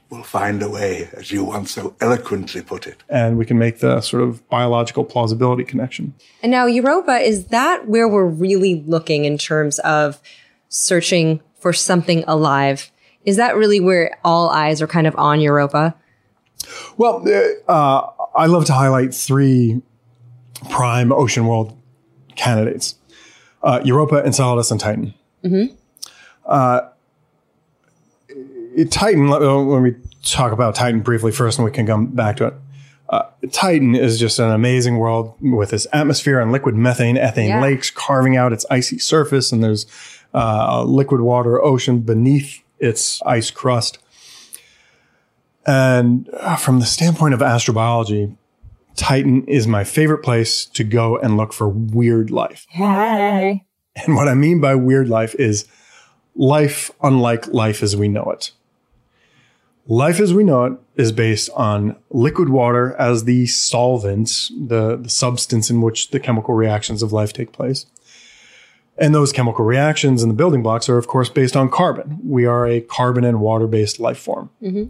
will 0.08 0.22
find 0.22 0.62
a 0.62 0.68
way, 0.68 1.08
as 1.14 1.32
you 1.32 1.42
once 1.42 1.72
so 1.72 1.96
eloquently 2.00 2.62
put 2.62 2.86
it. 2.86 3.02
And 3.08 3.36
we 3.36 3.44
can 3.44 3.58
make 3.58 3.80
the 3.80 4.00
sort 4.00 4.22
of 4.22 4.48
biological 4.48 5.04
plausibility 5.04 5.64
connection. 5.64 6.14
And 6.40 6.52
now 6.52 6.66
Europa, 6.66 7.16
is 7.16 7.46
that 7.46 7.88
where 7.88 8.06
we're 8.06 8.26
really 8.26 8.84
looking 8.86 9.24
in 9.24 9.38
terms 9.38 9.80
of 9.80 10.20
searching 10.68 11.40
for 11.66 11.72
something 11.72 12.22
alive? 12.28 12.92
Is 13.24 13.38
that 13.38 13.56
really 13.56 13.80
where 13.80 14.16
all 14.22 14.50
eyes 14.50 14.80
are 14.80 14.86
kind 14.86 15.04
of 15.04 15.16
on 15.16 15.40
Europa? 15.40 15.96
Well, 16.96 17.26
uh, 17.66 18.06
I 18.36 18.46
love 18.46 18.66
to 18.66 18.72
highlight 18.72 19.12
three 19.12 19.82
prime 20.70 21.10
ocean 21.10 21.48
world 21.48 21.76
candidates 22.36 22.94
uh, 23.64 23.80
Europa, 23.82 24.22
Enceladus, 24.24 24.70
and 24.70 24.78
Titan. 24.78 25.12
Uh, 26.44 26.82
Titan, 28.88 29.26
let, 29.26 29.42
let 29.42 29.82
me 29.82 29.96
talk 30.22 30.52
about 30.52 30.76
Titan 30.76 31.00
briefly 31.00 31.32
first, 31.32 31.58
and 31.58 31.64
we 31.64 31.72
can 31.72 31.84
come 31.84 32.06
back 32.06 32.36
to 32.36 32.46
it. 32.46 32.54
Uh, 33.08 33.22
Titan 33.52 33.94
is 33.94 34.18
just 34.18 34.38
an 34.38 34.50
amazing 34.50 34.98
world 34.98 35.34
with 35.40 35.72
its 35.72 35.86
atmosphere 35.92 36.40
and 36.40 36.50
liquid 36.50 36.74
methane, 36.74 37.16
ethane 37.16 37.48
Yeah. 37.48 37.60
lakes 37.62 37.90
carving 37.90 38.36
out 38.36 38.52
its 38.52 38.66
icy 38.70 38.98
surface, 38.98 39.52
and 39.52 39.62
there's 39.62 39.86
uh, 40.34 40.66
a 40.70 40.84
liquid 40.84 41.20
water 41.20 41.62
ocean 41.64 42.00
beneath 42.00 42.62
its 42.78 43.22
ice 43.24 43.50
crust. 43.50 43.98
And 45.66 46.28
uh, 46.32 46.56
from 46.56 46.80
the 46.80 46.86
standpoint 46.86 47.34
of 47.34 47.40
astrobiology, 47.40 48.36
Titan 48.96 49.44
is 49.46 49.66
my 49.66 49.84
favorite 49.84 50.22
place 50.22 50.64
to 50.66 50.84
go 50.84 51.16
and 51.18 51.36
look 51.36 51.52
for 51.52 51.68
weird 51.68 52.30
life. 52.30 52.66
Hey. 52.70 53.64
And 53.96 54.14
what 54.14 54.28
I 54.28 54.34
mean 54.34 54.60
by 54.60 54.74
weird 54.74 55.08
life 55.08 55.34
is 55.38 55.66
life 56.34 56.90
unlike 57.02 57.48
life 57.48 57.82
as 57.82 57.96
we 57.96 58.08
know 58.08 58.24
it. 58.30 58.52
Life 59.88 60.18
as 60.18 60.34
we 60.34 60.42
know 60.42 60.64
it 60.64 60.72
is 60.96 61.12
based 61.12 61.48
on 61.54 61.96
liquid 62.10 62.48
water 62.48 62.94
as 62.98 63.24
the 63.24 63.46
solvent, 63.46 64.50
the, 64.58 64.96
the 64.96 65.08
substance 65.08 65.70
in 65.70 65.80
which 65.80 66.10
the 66.10 66.18
chemical 66.18 66.54
reactions 66.54 67.02
of 67.02 67.12
life 67.12 67.32
take 67.32 67.52
place. 67.52 67.86
And 68.98 69.14
those 69.14 69.32
chemical 69.32 69.64
reactions 69.64 70.22
and 70.22 70.30
the 70.30 70.36
building 70.36 70.62
blocks 70.62 70.88
are, 70.88 70.98
of 70.98 71.06
course, 71.06 71.28
based 71.28 71.56
on 71.56 71.70
carbon. 71.70 72.18
We 72.24 72.46
are 72.46 72.66
a 72.66 72.80
carbon 72.80 73.24
and 73.24 73.40
water 73.40 73.66
based 73.66 74.00
life 74.00 74.18
form. 74.18 74.50
Mm-hmm. 74.62 74.84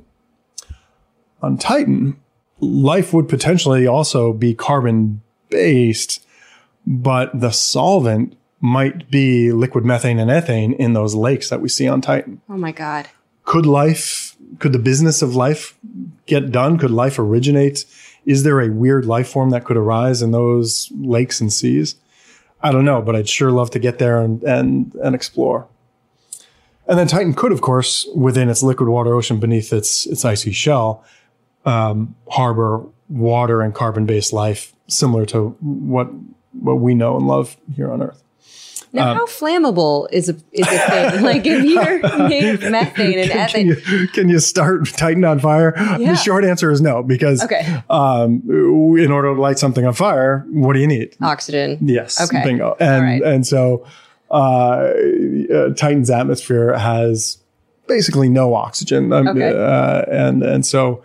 On 1.42 1.58
Titan, 1.58 2.18
life 2.60 3.12
would 3.12 3.28
potentially 3.28 3.86
also 3.86 4.32
be 4.32 4.54
carbon 4.54 5.22
based, 5.50 6.24
but 6.86 7.38
the 7.38 7.50
solvent 7.50 8.36
might 8.60 9.10
be 9.10 9.52
liquid 9.52 9.84
methane 9.84 10.18
and 10.18 10.30
ethane 10.30 10.74
in 10.76 10.92
those 10.92 11.14
lakes 11.14 11.50
that 11.50 11.60
we 11.60 11.68
see 11.68 11.86
on 11.86 12.00
Titan. 12.00 12.40
Oh 12.48 12.56
my 12.56 12.72
God. 12.72 13.08
Could 13.44 13.66
life, 13.66 14.35
could 14.58 14.72
the 14.72 14.78
business 14.78 15.22
of 15.22 15.34
life 15.34 15.76
get 16.26 16.50
done? 16.50 16.78
Could 16.78 16.90
life 16.90 17.18
originate? 17.18 17.84
Is 18.24 18.42
there 18.42 18.60
a 18.60 18.70
weird 18.70 19.04
life 19.04 19.28
form 19.28 19.50
that 19.50 19.64
could 19.64 19.76
arise 19.76 20.22
in 20.22 20.30
those 20.32 20.90
lakes 20.96 21.40
and 21.40 21.52
seas? 21.52 21.96
I 22.62 22.72
don't 22.72 22.84
know, 22.84 23.02
but 23.02 23.14
I'd 23.14 23.28
sure 23.28 23.50
love 23.50 23.70
to 23.72 23.78
get 23.78 23.98
there 23.98 24.20
and, 24.20 24.42
and, 24.42 24.92
and 25.02 25.14
explore. 25.14 25.68
And 26.88 26.98
then 26.98 27.06
Titan 27.06 27.34
could, 27.34 27.52
of 27.52 27.60
course, 27.60 28.08
within 28.14 28.48
its 28.48 28.62
liquid 28.62 28.88
water 28.88 29.14
ocean 29.14 29.38
beneath 29.38 29.72
its, 29.72 30.06
its 30.06 30.24
icy 30.24 30.52
shell, 30.52 31.04
um, 31.64 32.14
harbor 32.28 32.84
water 33.08 33.60
and 33.60 33.74
carbon 33.74 34.06
based 34.06 34.32
life 34.32 34.72
similar 34.88 35.26
to 35.26 35.50
what, 35.60 36.08
what 36.52 36.74
we 36.74 36.94
know 36.94 37.16
and 37.16 37.26
love 37.26 37.56
here 37.74 37.90
on 37.90 38.02
Earth. 38.02 38.22
Now, 38.92 39.14
how 39.14 39.26
flammable 39.26 40.08
is 40.12 40.28
a 40.28 40.36
is 40.52 40.66
a 40.66 40.78
thing? 40.78 41.22
like 41.30 41.42
if 41.44 41.64
you're 41.64 42.28
made 42.28 42.54
of 42.54 42.62
methane 42.70 43.18
and 43.18 43.30
can, 43.30 43.48
ethane. 43.48 43.66
you, 43.90 44.08
can 44.08 44.28
you 44.28 44.38
start 44.38 44.86
Titan 44.88 45.24
on 45.24 45.38
fire? 45.38 45.74
Yeah. 45.76 46.12
The 46.12 46.16
short 46.16 46.44
answer 46.44 46.70
is 46.70 46.80
no, 46.80 47.02
because 47.02 47.42
Okay. 47.44 47.82
um, 47.90 48.42
in 48.98 49.10
order 49.10 49.34
to 49.34 49.40
light 49.40 49.58
something 49.58 49.84
on 49.84 49.92
fire, 49.92 50.46
what 50.50 50.72
do 50.74 50.80
you 50.80 50.86
need? 50.86 51.16
Oxygen. 51.20 51.78
Yes, 51.82 52.20
Okay. 52.20 52.42
bingo. 52.44 52.76
And 52.80 53.04
right. 53.04 53.22
and 53.22 53.46
so 53.46 53.84
uh, 54.30 54.34
uh, 55.54 55.74
Titan's 55.74 56.10
atmosphere 56.10 56.76
has 56.76 57.38
basically 57.86 58.28
no 58.28 58.54
oxygen, 58.54 59.12
Um, 59.12 59.28
Okay. 59.28 59.50
uh, 59.56 60.02
and 60.10 60.42
and 60.42 60.66
so 60.66 61.02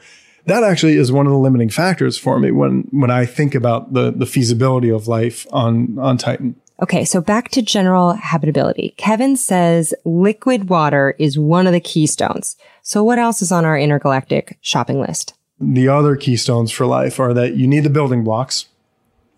that 0.48 0.64
actually 0.64 0.96
is 0.98 1.12
one 1.12 1.28
of 1.28 1.32
the 1.32 1.38
limiting 1.38 1.70
factors 1.70 2.18
for 2.18 2.40
me 2.40 2.50
when 2.52 2.88
when 2.92 3.12
I 3.12 3.26
think 3.26 3.54
about 3.54 3.94
the 3.94 4.12
the 4.12 4.26
feasibility 4.26 4.90
of 4.90 5.08
life 5.08 5.46
on 5.52 5.98
on 6.00 6.18
Titan. 6.18 6.56
Okay, 6.82 7.06
so 7.06 7.22
back 7.22 7.50
to 7.50 7.62
general 7.62 8.14
habitability. 8.14 8.96
Kevin 8.98 9.38
says 9.38 9.94
liquid 10.04 10.70
water 10.70 11.16
is 11.20 11.38
one 11.38 11.68
of 11.68 11.74
the 11.74 11.80
keystones. 11.80 12.58
So 12.82 13.04
what 13.04 13.20
else 13.20 13.42
is 13.42 13.52
on 13.52 13.66
our 13.66 13.78
intergalactic 13.78 14.58
shopping 14.62 15.00
list? 15.00 15.36
the 15.62 15.88
other 15.88 16.16
keystones 16.16 16.72
for 16.72 16.86
life 16.86 17.20
are 17.20 17.34
that 17.34 17.56
you 17.56 17.68
need 17.68 17.82
the 17.84 17.90
building 17.90 18.24
blocks, 18.24 18.66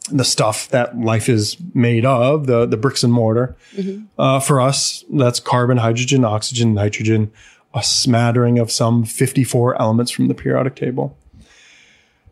the 0.09 0.23
stuff 0.23 0.69
that 0.69 0.97
life 0.97 1.27
is 1.27 1.57
made 1.73 2.05
of, 2.05 2.47
the, 2.47 2.65
the 2.65 2.77
bricks 2.77 3.03
and 3.03 3.11
mortar. 3.11 3.55
Uh, 4.17 4.39
for 4.39 4.61
us, 4.61 5.03
that's 5.11 5.39
carbon, 5.39 5.77
hydrogen, 5.77 6.23
oxygen, 6.23 6.73
nitrogen, 6.73 7.31
a 7.73 7.83
smattering 7.83 8.57
of 8.57 8.71
some 8.71 9.03
54 9.03 9.79
elements 9.81 10.11
from 10.11 10.27
the 10.29 10.33
periodic 10.33 10.75
table. 10.75 11.17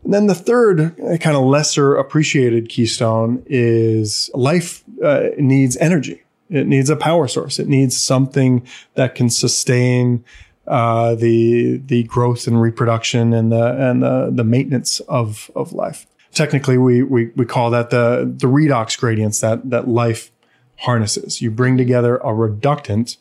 And 0.04 0.12
then 0.12 0.26
the 0.26 0.34
third, 0.34 0.96
kind 1.20 1.36
of 1.36 1.44
lesser 1.44 1.94
appreciated 1.94 2.68
keystone 2.68 3.42
is 3.46 4.30
life 4.34 4.82
uh, 5.02 5.30
needs 5.38 5.76
energy. 5.78 6.22
It 6.50 6.66
needs 6.66 6.90
a 6.90 6.96
power 6.96 7.28
source. 7.28 7.58
It 7.58 7.68
needs 7.68 7.96
something 7.96 8.66
that 8.94 9.14
can 9.14 9.30
sustain 9.30 10.24
uh, 10.66 11.14
the 11.14 11.78
the 11.78 12.04
growth 12.04 12.46
and 12.46 12.60
reproduction 12.60 13.32
and 13.32 13.50
the 13.50 13.74
and 13.78 14.02
the, 14.02 14.30
the 14.32 14.44
maintenance 14.44 15.00
of 15.00 15.50
of 15.54 15.72
life. 15.72 16.06
Technically, 16.32 16.78
we 16.78 17.02
we 17.02 17.30
we 17.36 17.44
call 17.44 17.70
that 17.70 17.90
the 17.90 18.32
the 18.36 18.46
redox 18.46 18.98
gradients 18.98 19.40
that 19.40 19.68
that 19.70 19.88
life 19.88 20.30
harnesses. 20.78 21.40
You 21.40 21.50
bring 21.50 21.76
together 21.76 22.18
a 22.18 22.34
reductant, 22.34 23.16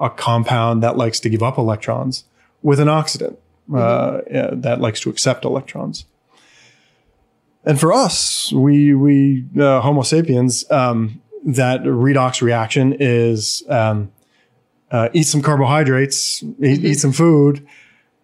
a 0.00 0.10
compound 0.10 0.82
that 0.82 0.96
likes 0.96 1.20
to 1.20 1.28
give 1.28 1.42
up 1.42 1.58
electrons, 1.58 2.24
with 2.62 2.80
an 2.80 2.88
oxidant 2.88 3.36
uh, 3.72 3.76
uh, 3.76 4.54
that 4.54 4.80
likes 4.80 5.00
to 5.00 5.10
accept 5.10 5.44
electrons. 5.44 6.04
And 7.66 7.80
for 7.80 7.92
us, 7.92 8.52
we 8.52 8.94
we 8.94 9.44
uh, 9.58 9.80
Homo 9.80 10.02
sapiens, 10.02 10.70
um, 10.70 11.20
that 11.44 11.82
redox 11.82 12.40
reaction 12.40 12.96
is 12.98 13.64
um, 13.68 14.12
uh, 14.90 15.08
eat 15.12 15.24
some 15.24 15.42
carbohydrates, 15.42 16.42
eat, 16.62 16.84
eat 16.84 16.94
some 16.94 17.12
food, 17.12 17.66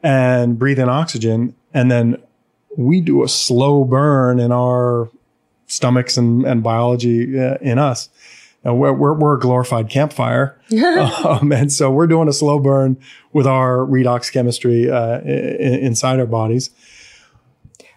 and 0.02 0.58
breathe 0.58 0.78
in 0.78 0.88
oxygen, 0.88 1.56
and 1.74 1.90
then 1.90 2.22
we 2.76 3.00
do 3.00 3.22
a 3.22 3.28
slow 3.28 3.84
burn 3.84 4.38
in 4.38 4.52
our 4.52 5.10
stomachs 5.66 6.16
and, 6.16 6.44
and 6.44 6.62
biology 6.62 7.38
uh, 7.38 7.56
in 7.60 7.78
us. 7.78 8.08
And 8.64 8.78
we're, 8.78 8.92
we're, 8.92 9.14
we're 9.14 9.36
a 9.36 9.40
glorified 9.40 9.90
campfire. 9.90 10.56
um, 11.24 11.52
and 11.52 11.72
so 11.72 11.90
we're 11.90 12.06
doing 12.06 12.28
a 12.28 12.32
slow 12.32 12.58
burn 12.58 12.96
with 13.32 13.46
our 13.46 13.78
redox 13.78 14.32
chemistry 14.32 14.90
uh, 14.90 15.20
in, 15.20 15.80
inside 15.80 16.20
our 16.20 16.26
bodies. 16.26 16.70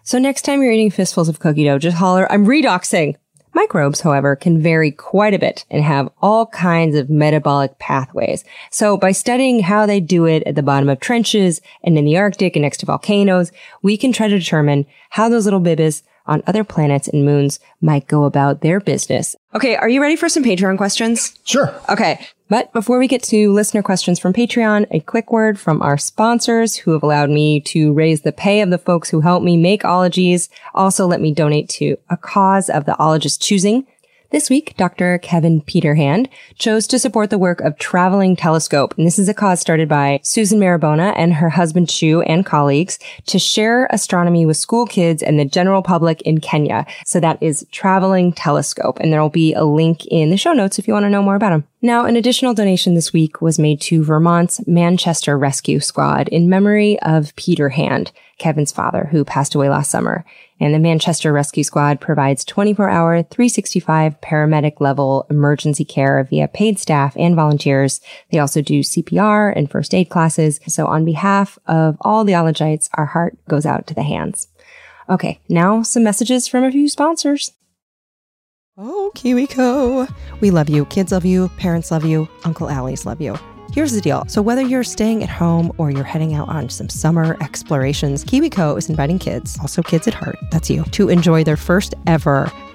So 0.06 0.20
next 0.20 0.42
time 0.42 0.62
you're 0.62 0.70
eating 0.70 0.92
fistfuls 0.92 1.28
of 1.28 1.40
cookie 1.40 1.64
dough, 1.64 1.80
just 1.80 1.96
holler, 1.96 2.30
I'm 2.30 2.46
redoxing. 2.46 3.16
Microbes, 3.54 4.02
however, 4.02 4.36
can 4.36 4.62
vary 4.62 4.92
quite 4.92 5.34
a 5.34 5.38
bit 5.40 5.64
and 5.68 5.82
have 5.82 6.12
all 6.22 6.46
kinds 6.46 6.94
of 6.94 7.10
metabolic 7.10 7.80
pathways. 7.80 8.44
So 8.70 8.96
by 8.96 9.10
studying 9.10 9.58
how 9.58 9.84
they 9.84 9.98
do 9.98 10.24
it 10.24 10.44
at 10.44 10.54
the 10.54 10.62
bottom 10.62 10.88
of 10.88 11.00
trenches 11.00 11.60
and 11.82 11.98
in 11.98 12.04
the 12.04 12.18
Arctic 12.18 12.54
and 12.54 12.62
next 12.62 12.76
to 12.78 12.86
volcanoes, 12.86 13.50
we 13.82 13.96
can 13.96 14.12
try 14.12 14.28
to 14.28 14.38
determine 14.38 14.86
how 15.10 15.28
those 15.28 15.44
little 15.44 15.60
bibis 15.60 16.04
on 16.26 16.40
other 16.46 16.62
planets 16.62 17.08
and 17.08 17.24
moons 17.24 17.58
might 17.80 18.06
go 18.06 18.26
about 18.26 18.60
their 18.60 18.78
business. 18.78 19.34
Okay, 19.56 19.74
are 19.74 19.88
you 19.88 20.00
ready 20.00 20.14
for 20.14 20.28
some 20.28 20.44
Patreon 20.44 20.76
questions? 20.76 21.36
Sure. 21.42 21.74
Okay. 21.88 22.24
But 22.48 22.72
before 22.72 23.00
we 23.00 23.08
get 23.08 23.24
to 23.24 23.52
listener 23.52 23.82
questions 23.82 24.20
from 24.20 24.32
Patreon, 24.32 24.86
a 24.92 25.00
quick 25.00 25.32
word 25.32 25.58
from 25.58 25.82
our 25.82 25.98
sponsors 25.98 26.76
who 26.76 26.92
have 26.92 27.02
allowed 27.02 27.28
me 27.28 27.60
to 27.62 27.92
raise 27.92 28.20
the 28.20 28.30
pay 28.30 28.60
of 28.60 28.70
the 28.70 28.78
folks 28.78 29.10
who 29.10 29.20
help 29.20 29.42
me 29.42 29.56
make 29.56 29.84
ologies. 29.84 30.48
Also 30.72 31.08
let 31.08 31.20
me 31.20 31.34
donate 31.34 31.68
to 31.70 31.96
a 32.08 32.16
cause 32.16 32.70
of 32.70 32.84
the 32.84 32.94
ologist 33.00 33.42
choosing. 33.42 33.84
This 34.30 34.50
week, 34.50 34.76
Dr. 34.76 35.18
Kevin 35.18 35.60
Peter 35.60 35.94
Hand 35.94 36.28
chose 36.56 36.88
to 36.88 36.98
support 36.98 37.30
the 37.30 37.38
work 37.38 37.60
of 37.60 37.78
Traveling 37.78 38.34
Telescope. 38.34 38.92
And 38.98 39.06
this 39.06 39.20
is 39.20 39.28
a 39.28 39.34
cause 39.34 39.60
started 39.60 39.88
by 39.88 40.18
Susan 40.24 40.58
Murabana 40.58 41.12
and 41.16 41.34
her 41.34 41.50
husband 41.50 41.88
Chu 41.88 42.22
and 42.22 42.44
colleagues 42.44 42.98
to 43.26 43.38
share 43.38 43.86
astronomy 43.86 44.44
with 44.44 44.56
school 44.56 44.84
kids 44.84 45.22
and 45.22 45.38
the 45.38 45.44
general 45.44 45.80
public 45.80 46.22
in 46.22 46.40
Kenya. 46.40 46.86
So 47.04 47.20
that 47.20 47.40
is 47.40 47.68
Traveling 47.70 48.32
Telescope. 48.32 48.98
And 48.98 49.12
there 49.12 49.22
will 49.22 49.28
be 49.28 49.54
a 49.54 49.64
link 49.64 50.04
in 50.06 50.30
the 50.30 50.36
show 50.36 50.52
notes 50.52 50.80
if 50.80 50.88
you 50.88 50.94
want 50.94 51.04
to 51.04 51.10
know 51.10 51.22
more 51.22 51.36
about 51.36 51.50
them. 51.50 51.64
Now, 51.80 52.04
an 52.04 52.16
additional 52.16 52.52
donation 52.52 52.94
this 52.94 53.12
week 53.12 53.40
was 53.40 53.60
made 53.60 53.80
to 53.82 54.02
Vermont's 54.02 54.66
Manchester 54.66 55.38
Rescue 55.38 55.78
Squad 55.78 56.26
in 56.28 56.48
memory 56.48 56.98
of 57.00 57.36
Peter 57.36 57.68
Hand, 57.68 58.10
Kevin's 58.38 58.72
father, 58.72 59.08
who 59.10 59.24
passed 59.24 59.54
away 59.54 59.68
last 59.68 59.90
summer. 59.90 60.24
And 60.60 60.74
the 60.74 60.78
Manchester 60.78 61.32
Rescue 61.32 61.64
Squad 61.64 62.00
provides 62.00 62.44
24 62.44 62.88
hour, 62.88 63.22
365 63.22 64.20
paramedic 64.20 64.80
level 64.80 65.26
emergency 65.30 65.84
care 65.84 66.24
via 66.24 66.48
paid 66.48 66.78
staff 66.78 67.16
and 67.16 67.34
volunteers. 67.34 68.00
They 68.30 68.38
also 68.38 68.62
do 68.62 68.80
CPR 68.80 69.52
and 69.54 69.70
first 69.70 69.94
aid 69.94 70.08
classes. 70.08 70.60
So 70.66 70.86
on 70.86 71.04
behalf 71.04 71.58
of 71.66 71.96
all 72.00 72.24
the 72.24 72.32
ologites, 72.32 72.88
our 72.94 73.06
heart 73.06 73.36
goes 73.48 73.66
out 73.66 73.86
to 73.88 73.94
the 73.94 74.02
hands. 74.02 74.48
Okay, 75.08 75.40
now 75.48 75.82
some 75.82 76.02
messages 76.02 76.48
from 76.48 76.64
a 76.64 76.72
few 76.72 76.88
sponsors. 76.88 77.52
Oh, 78.78 79.10
KiwiCo. 79.14 80.12
We 80.40 80.50
love 80.50 80.68
you. 80.68 80.84
Kids 80.86 81.12
love 81.12 81.24
you. 81.24 81.48
Parents 81.56 81.90
love 81.90 82.04
you. 82.04 82.28
Uncle 82.44 82.68
Alie's 82.68 83.06
love 83.06 83.22
you. 83.22 83.38
Here's 83.72 83.92
the 83.92 84.00
deal. 84.00 84.24
So 84.28 84.40
whether 84.42 84.62
you're 84.62 84.84
staying 84.84 85.22
at 85.22 85.28
home 85.28 85.72
or 85.76 85.90
you're 85.90 86.04
heading 86.04 86.34
out 86.34 86.48
on 86.48 86.68
some 86.68 86.88
summer 86.88 87.36
explorations, 87.40 88.24
KiwiCo 88.24 88.78
is 88.78 88.88
inviting 88.88 89.18
kids, 89.18 89.58
also 89.60 89.82
kids 89.82 90.08
at 90.08 90.14
heart, 90.14 90.38
that's 90.50 90.70
you, 90.70 90.84
to 90.84 91.08
enjoy 91.08 91.44
their 91.44 91.56
first 91.56 91.94
ever 92.06 92.50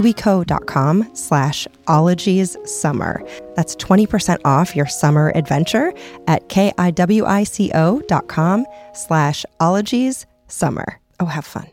kiwico.com 0.00 1.10
slash 1.14 1.66
ologies 1.88 2.56
summer. 2.64 3.22
That's 3.56 3.76
20% 3.76 4.40
off 4.44 4.74
your 4.74 4.86
summer 4.86 5.32
adventure 5.34 5.92
at 6.26 6.48
K-I-W-I-C-O 6.48 8.02
dot 8.08 8.28
com 8.28 8.66
slash 8.94 9.44
ologies 9.60 10.26
summer. 10.48 11.00
Oh, 11.18 11.26
have 11.26 11.44
fun. 11.44 11.68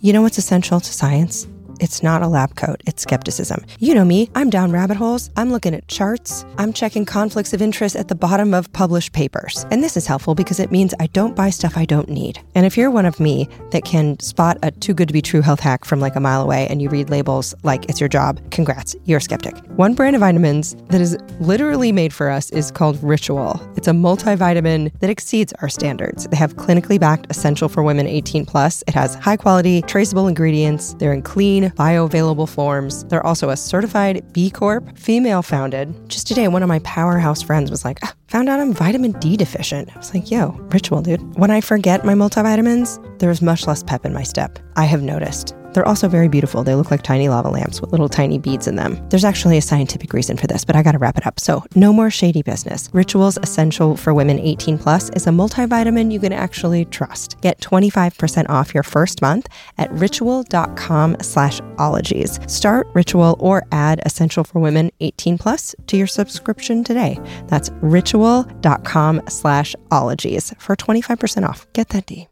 You 0.00 0.12
know 0.12 0.22
what's 0.22 0.38
essential 0.38 0.80
to 0.80 0.92
science? 0.92 1.46
It's 1.80 2.02
not 2.02 2.22
a 2.22 2.28
lab 2.28 2.56
coat, 2.56 2.82
it's 2.86 3.02
skepticism. 3.02 3.64
You 3.78 3.94
know 3.94 4.04
me, 4.04 4.30
I'm 4.34 4.50
down 4.50 4.72
rabbit 4.72 4.96
holes, 4.96 5.30
I'm 5.36 5.50
looking 5.50 5.74
at 5.74 5.88
charts, 5.88 6.44
I'm 6.58 6.72
checking 6.72 7.04
conflicts 7.04 7.52
of 7.52 7.62
interest 7.62 7.96
at 7.96 8.08
the 8.08 8.14
bottom 8.14 8.54
of 8.54 8.72
published 8.72 9.12
papers. 9.12 9.66
And 9.70 9.82
this 9.82 9.96
is 9.96 10.06
helpful 10.06 10.34
because 10.34 10.60
it 10.60 10.70
means 10.70 10.94
I 11.00 11.06
don't 11.08 11.36
buy 11.36 11.50
stuff 11.50 11.76
I 11.76 11.84
don't 11.84 12.08
need. 12.08 12.40
And 12.54 12.66
if 12.66 12.76
you're 12.76 12.90
one 12.90 13.06
of 13.06 13.20
me 13.20 13.48
that 13.70 13.84
can 13.84 14.18
spot 14.20 14.58
a 14.62 14.70
too 14.70 14.94
good 14.94 15.08
to 15.08 15.14
be 15.14 15.22
true 15.22 15.40
health 15.40 15.60
hack 15.60 15.84
from 15.84 16.00
like 16.00 16.16
a 16.16 16.20
mile 16.20 16.42
away 16.42 16.66
and 16.68 16.80
you 16.80 16.88
read 16.88 17.10
labels 17.10 17.54
like 17.62 17.84
it's 17.88 18.00
your 18.00 18.08
job, 18.08 18.40
congrats, 18.50 18.94
you're 19.04 19.18
a 19.18 19.20
skeptic. 19.22 19.56
One 19.76 19.94
brand 19.94 20.16
of 20.16 20.20
vitamins 20.20 20.74
that 20.88 21.00
is 21.00 21.16
literally 21.40 21.92
made 21.92 22.12
for 22.12 22.30
us 22.30 22.50
is 22.50 22.70
called 22.70 23.02
Ritual. 23.02 23.60
It's 23.76 23.88
a 23.88 23.92
multivitamin 23.92 24.92
that 25.00 25.10
exceeds 25.10 25.52
our 25.60 25.68
standards. 25.68 26.26
They 26.28 26.36
have 26.36 26.56
clinically 26.56 26.98
backed 26.98 27.26
essential 27.30 27.68
for 27.68 27.82
women 27.82 28.06
18 28.06 28.46
plus. 28.46 28.82
It 28.86 28.94
has 28.94 29.14
high 29.16 29.36
quality, 29.36 29.82
traceable 29.82 30.28
ingredients. 30.28 30.94
They're 30.94 31.12
in 31.12 31.22
clean, 31.22 31.63
bioavailable 31.70 32.48
forms. 32.48 33.04
They're 33.04 33.26
also 33.26 33.50
a 33.50 33.56
certified 33.56 34.32
B 34.32 34.50
Corp, 34.50 34.96
female 34.96 35.42
founded. 35.42 35.94
Just 36.08 36.26
today, 36.26 36.48
one 36.48 36.62
of 36.62 36.68
my 36.68 36.78
powerhouse 36.80 37.42
friends 37.42 37.70
was 37.70 37.84
like, 37.84 37.98
ah, 38.02 38.14
found 38.28 38.48
out 38.48 38.60
I'm 38.60 38.72
vitamin 38.72 39.12
D 39.20 39.36
deficient. 39.36 39.94
I 39.94 39.98
was 39.98 40.14
like, 40.14 40.30
yo, 40.30 40.50
ritual, 40.72 41.02
dude. 41.02 41.22
When 41.38 41.50
I 41.50 41.60
forget 41.60 42.04
my 42.04 42.14
multivitamins, 42.14 43.18
there's 43.18 43.42
much 43.42 43.66
less 43.66 43.82
pep 43.82 44.04
in 44.04 44.12
my 44.12 44.22
step. 44.22 44.58
I 44.76 44.84
have 44.84 45.02
noticed. 45.02 45.54
They're 45.74 45.86
also 45.86 46.08
very 46.08 46.28
beautiful. 46.28 46.62
They 46.62 46.74
look 46.74 46.90
like 46.90 47.02
tiny 47.02 47.28
lava 47.28 47.48
lamps 47.48 47.80
with 47.80 47.90
little 47.90 48.08
tiny 48.08 48.38
beads 48.38 48.66
in 48.66 48.76
them. 48.76 49.06
There's 49.10 49.24
actually 49.24 49.58
a 49.58 49.62
scientific 49.62 50.12
reason 50.12 50.36
for 50.36 50.46
this, 50.46 50.64
but 50.64 50.76
I 50.76 50.82
gotta 50.82 50.98
wrap 50.98 51.18
it 51.18 51.26
up. 51.26 51.40
So, 51.40 51.64
no 51.74 51.92
more 51.92 52.10
shady 52.10 52.42
business. 52.42 52.88
Rituals 52.92 53.38
Essential 53.38 53.96
for 53.96 54.14
Women 54.14 54.38
18 54.38 54.78
Plus 54.78 55.10
is 55.10 55.26
a 55.26 55.30
multivitamin 55.30 56.12
you 56.12 56.20
can 56.20 56.32
actually 56.32 56.84
trust. 56.86 57.40
Get 57.40 57.60
25% 57.60 58.48
off 58.48 58.72
your 58.72 58.82
first 58.82 59.20
month 59.20 59.48
at 59.76 59.92
ritual.com 59.92 61.16
slash 61.20 61.60
ologies. 61.78 62.38
Start 62.46 62.86
Ritual 62.94 63.36
or 63.40 63.66
add 63.72 64.00
Essential 64.06 64.44
for 64.44 64.60
Women 64.60 64.90
18 65.00 65.38
Plus 65.38 65.74
to 65.88 65.96
your 65.96 66.06
subscription 66.06 66.84
today. 66.84 67.18
That's 67.48 67.70
ritual.com 67.80 69.22
slash 69.28 69.74
ologies 69.90 70.54
for 70.58 70.76
25% 70.76 71.48
off. 71.48 71.66
Get 71.72 71.88
that 71.90 72.06
D. 72.06 72.28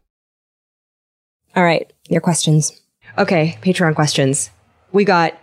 All 1.55 1.63
right, 1.63 1.91
your 2.09 2.21
questions. 2.21 2.82
Okay, 3.17 3.57
Patreon 3.61 3.95
questions. 3.95 4.49
We 4.91 5.05
got 5.05 5.37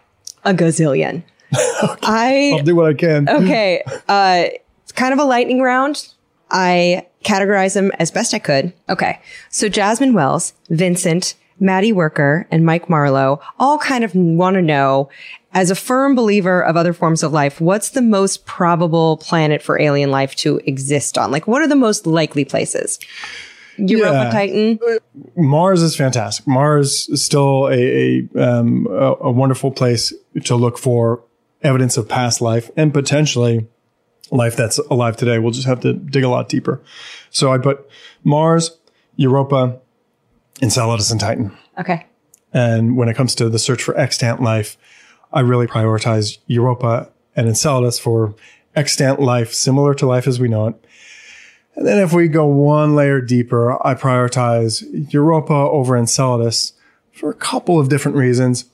a 0.45 0.53
gazillion. 0.53 1.23
I 1.53 2.55
I'll 2.57 2.65
do 2.65 2.77
what 2.77 2.87
I 2.87 2.95
can. 2.95 3.29
okay. 3.29 3.83
Uh, 4.09 4.45
it's 4.83 4.93
kind 4.93 5.13
of 5.13 5.19
a 5.19 5.25
lightning 5.25 5.61
round. 5.61 6.09
I 6.51 7.07
categorize 7.25 7.75
them 7.75 7.91
as 7.99 8.11
best 8.11 8.35
I 8.35 8.39
could. 8.39 8.73
Okay. 8.89 9.21
So 9.51 9.69
Jasmine 9.69 10.15
Wells, 10.15 10.53
Vincent, 10.69 11.35
Maddie 11.61 11.93
Worker, 11.93 12.47
and 12.51 12.65
Mike 12.65 12.89
Marlowe 12.89 13.41
all 13.59 13.79
kind 13.79 14.03
of 14.03 14.15
want 14.15 14.55
to 14.55 14.63
know, 14.63 15.11
as 15.53 15.71
a 15.71 15.75
firm 15.75 16.15
believer 16.15 16.63
of 16.65 16.77
other 16.77 16.93
forms 16.93 17.23
of 17.23 17.33
life, 17.33 17.61
what's 17.61 17.91
the 17.91 18.03
most 18.03 18.47
probable 18.47 19.19
planet 19.19 19.63
for 19.63 19.79
alien 19.79 20.11
life 20.11 20.35
to 20.37 20.59
exist 20.65 21.19
on? 21.19 21.31
Like, 21.31 21.47
what 21.47 21.61
are 21.61 21.69
the 21.69 21.77
most 21.77 22.07
likely 22.07 22.45
places? 22.45 22.99
Europa 23.89 24.13
Yeah. 24.13 24.31
Titan. 24.31 24.79
Mars 25.37 25.83
is 25.83 25.97
fantastic. 25.97 26.47
Mars 26.47 27.09
is 27.09 27.25
still 27.25 27.67
a, 27.69 28.29
a, 28.35 28.43
um, 28.43 28.87
a, 28.91 29.15
a 29.21 29.31
wonderful 29.31 29.71
place 29.71 30.13
to 30.45 30.57
look 30.57 30.79
for 30.79 31.23
evidence 31.63 31.97
of 31.97 32.09
past 32.09 32.41
life 32.41 32.71
and 32.77 32.93
potentially 32.93 33.67
life 34.31 34.57
that's 34.57 34.79
alive 34.91 35.17
today. 35.17 35.39
We'll 35.39 35.51
just 35.51 35.67
have 35.67 35.81
to 35.81 35.93
dig 35.93 36.25
a 36.25 36.29
lot 36.29 36.49
deeper. 36.49 36.81
So 37.31 37.53
I 37.53 37.59
put 37.59 37.89
Mars, 38.25 38.79
Europa, 39.17 39.79
Enceladus, 40.63 41.11
and 41.11 41.21
Titan. 41.21 41.57
Okay. 41.79 42.07
And 42.53 42.97
when 42.97 43.09
it 43.09 43.15
comes 43.17 43.35
to 43.37 43.49
the 43.49 43.59
search 43.59 43.83
for 43.83 43.97
extant 43.97 44.43
life, 44.43 44.77
I 45.33 45.41
really 45.41 45.67
prioritize 45.67 46.39
Europa 46.47 47.11
and 47.37 47.47
Enceladus 47.49 47.99
for 47.99 48.35
extant 48.75 49.21
life, 49.21 49.53
similar 49.53 49.95
to 49.95 50.07
life 50.07 50.27
as 50.27 50.41
we 50.41 50.49
know 50.49 50.69
it. 50.69 50.85
And 51.81 51.89
then 51.89 51.99
if 51.99 52.13
we 52.13 52.29
go 52.29 52.45
one 52.45 52.95
layer 52.95 53.23
deeper, 53.23 53.73
I 53.87 53.95
prioritize 53.95 54.85
Europa 55.15 55.55
over 55.55 55.97
Enceladus 55.97 56.75
for 57.11 57.31
a 57.31 57.35
couple 57.35 57.81
of 57.81 57.89
different 57.89 58.19
reasons. 58.19 58.67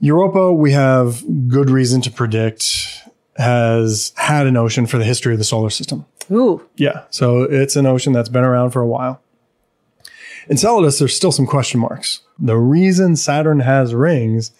Europa, 0.00 0.54
we 0.54 0.72
have 0.72 1.22
good 1.48 1.68
reason 1.68 2.00
to 2.00 2.10
predict, 2.10 3.02
has 3.36 4.14
had 4.16 4.46
an 4.46 4.56
ocean 4.56 4.86
for 4.86 4.96
the 4.96 5.04
history 5.04 5.34
of 5.34 5.38
the 5.38 5.44
solar 5.44 5.68
system. 5.68 6.06
Ooh. 6.32 6.66
Yeah. 6.76 7.02
So 7.10 7.42
it's 7.42 7.76
an 7.76 7.84
ocean 7.84 8.14
that's 8.14 8.30
been 8.30 8.44
around 8.44 8.70
for 8.70 8.80
a 8.80 8.86
while. 8.86 9.20
Enceladus, 10.48 10.98
there's 10.98 11.14
still 11.14 11.30
some 11.30 11.46
question 11.46 11.78
marks. 11.78 12.20
The 12.38 12.56
reason 12.56 13.16
Saturn 13.16 13.60
has 13.60 13.94
rings 13.94 14.50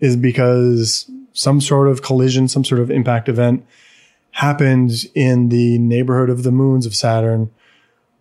is 0.00 0.16
because 0.16 1.10
some 1.34 1.60
sort 1.60 1.88
of 1.88 2.00
collision, 2.00 2.48
some 2.48 2.64
sort 2.64 2.80
of 2.80 2.90
impact 2.90 3.28
event 3.28 3.66
happened 4.38 4.92
in 5.16 5.48
the 5.48 5.78
neighborhood 5.78 6.30
of 6.30 6.44
the 6.44 6.52
moons 6.52 6.86
of 6.86 6.94
Saturn 6.94 7.50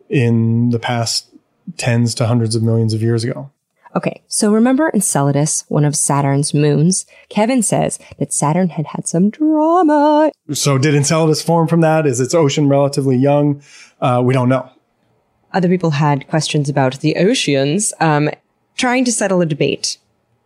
in 0.09 0.71
the 0.71 0.79
past 0.79 1.29
tens 1.77 2.15
to 2.15 2.25
hundreds 2.25 2.55
of 2.55 2.63
millions 2.63 2.95
of 2.95 3.03
years 3.03 3.23
ago. 3.23 3.51
Okay, 3.95 4.23
so 4.27 4.51
remember 4.51 4.89
Enceladus, 4.95 5.63
one 5.67 5.85
of 5.85 5.95
Saturn's 5.95 6.55
moons? 6.55 7.05
Kevin 7.29 7.61
says 7.61 7.99
that 8.17 8.33
Saturn 8.33 8.69
had 8.69 8.87
had 8.87 9.07
some 9.07 9.29
drama. 9.29 10.31
So 10.53 10.79
did 10.79 10.95
Enceladus 10.95 11.43
form 11.43 11.67
from 11.67 11.81
that? 11.81 12.07
Is 12.07 12.19
its 12.19 12.33
ocean 12.33 12.67
relatively 12.67 13.15
young? 13.15 13.61
Uh, 14.01 14.23
we 14.25 14.33
don't 14.33 14.49
know. 14.49 14.71
Other 15.53 15.67
people 15.69 15.91
had 15.91 16.27
questions 16.27 16.67
about 16.67 16.99
the 17.01 17.15
oceans, 17.17 17.93
um, 17.99 18.31
trying 18.75 19.05
to 19.05 19.11
settle 19.11 19.41
a 19.41 19.45
debate. 19.45 19.99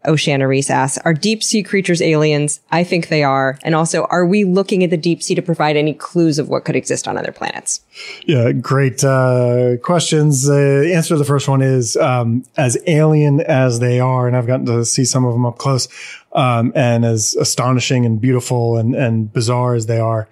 Oceana 0.06 0.48
Reese 0.48 0.70
asks, 0.70 0.98
are 1.06 1.14
deep 1.14 1.44
sea 1.44 1.64
creatures 1.64 2.02
aliens? 2.02 2.60
I 2.72 2.84
think 2.84 3.08
they 3.08 3.24
are. 3.24 3.60
And 3.64 3.76
also, 3.76 4.06
are 4.06 4.26
we 4.26 4.44
looking 4.44 4.84
at 4.84 4.90
the 4.90 4.98
deep 4.98 5.22
sea 5.22 5.36
to 5.36 5.42
provide 5.42 5.78
any 5.78 5.94
clues 5.94 6.40
of 6.40 6.50
what 6.50 6.66
could 6.66 6.76
exist 6.76 7.08
on 7.08 7.18
other 7.18 7.32
planets? 7.32 7.82
Yeah, 8.26 8.52
great 8.52 9.04
uh, 9.04 9.78
questions. 9.84 10.50
Uh, 10.50 10.82
the 10.84 10.94
answer 10.96 11.14
to 11.14 11.18
the 11.18 11.26
first 11.26 11.48
one 11.48 11.62
is 11.62 11.96
um, 11.98 12.44
as 12.58 12.78
alien 12.88 13.42
as 13.42 13.80
they 13.80 14.00
are, 14.00 14.28
and 14.28 14.36
I've 14.36 14.48
gotten 14.48 14.66
to 14.68 14.86
see 14.86 15.06
some 15.06 15.26
of 15.26 15.34
them 15.34 15.46
up 15.46 15.58
close, 15.58 15.88
um, 16.34 16.72
and 16.76 17.06
as 17.06 17.36
astonishing 17.36 18.06
and 18.06 18.20
beautiful 18.20 18.78
and, 18.78 18.96
and 18.96 19.32
bizarre 19.32 19.76
as 19.76 19.86
they 19.86 20.00
are, 20.00 20.28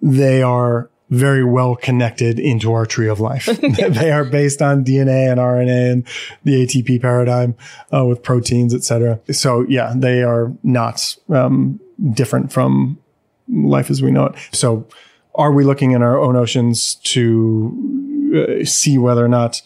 they 0.00 0.42
are 0.42 0.90
very 1.12 1.44
well 1.44 1.76
connected 1.76 2.40
into 2.40 2.72
our 2.72 2.86
tree 2.86 3.08
of 3.08 3.20
life. 3.20 3.44
they 3.78 4.10
are 4.10 4.24
based 4.24 4.62
on 4.62 4.82
DNA 4.82 5.30
and 5.30 5.38
RNA 5.38 5.92
and 5.92 6.08
the 6.42 6.66
ATP 6.66 7.02
paradigm 7.02 7.54
uh, 7.92 8.04
with 8.06 8.22
proteins, 8.22 8.74
et 8.74 8.82
cetera. 8.82 9.20
So 9.30 9.66
yeah, 9.68 9.92
they 9.94 10.22
are 10.22 10.50
not 10.62 11.14
um, 11.28 11.78
different 12.14 12.50
from 12.50 12.98
life 13.46 13.90
as 13.90 14.00
we 14.00 14.10
know 14.10 14.26
it. 14.26 14.34
So 14.52 14.86
are 15.34 15.52
we 15.52 15.64
looking 15.64 15.90
in 15.90 16.02
our 16.02 16.18
own 16.18 16.34
oceans 16.34 16.94
to 16.94 18.58
uh, 18.62 18.64
see 18.64 18.96
whether 18.96 19.22
or 19.22 19.28
not 19.28 19.60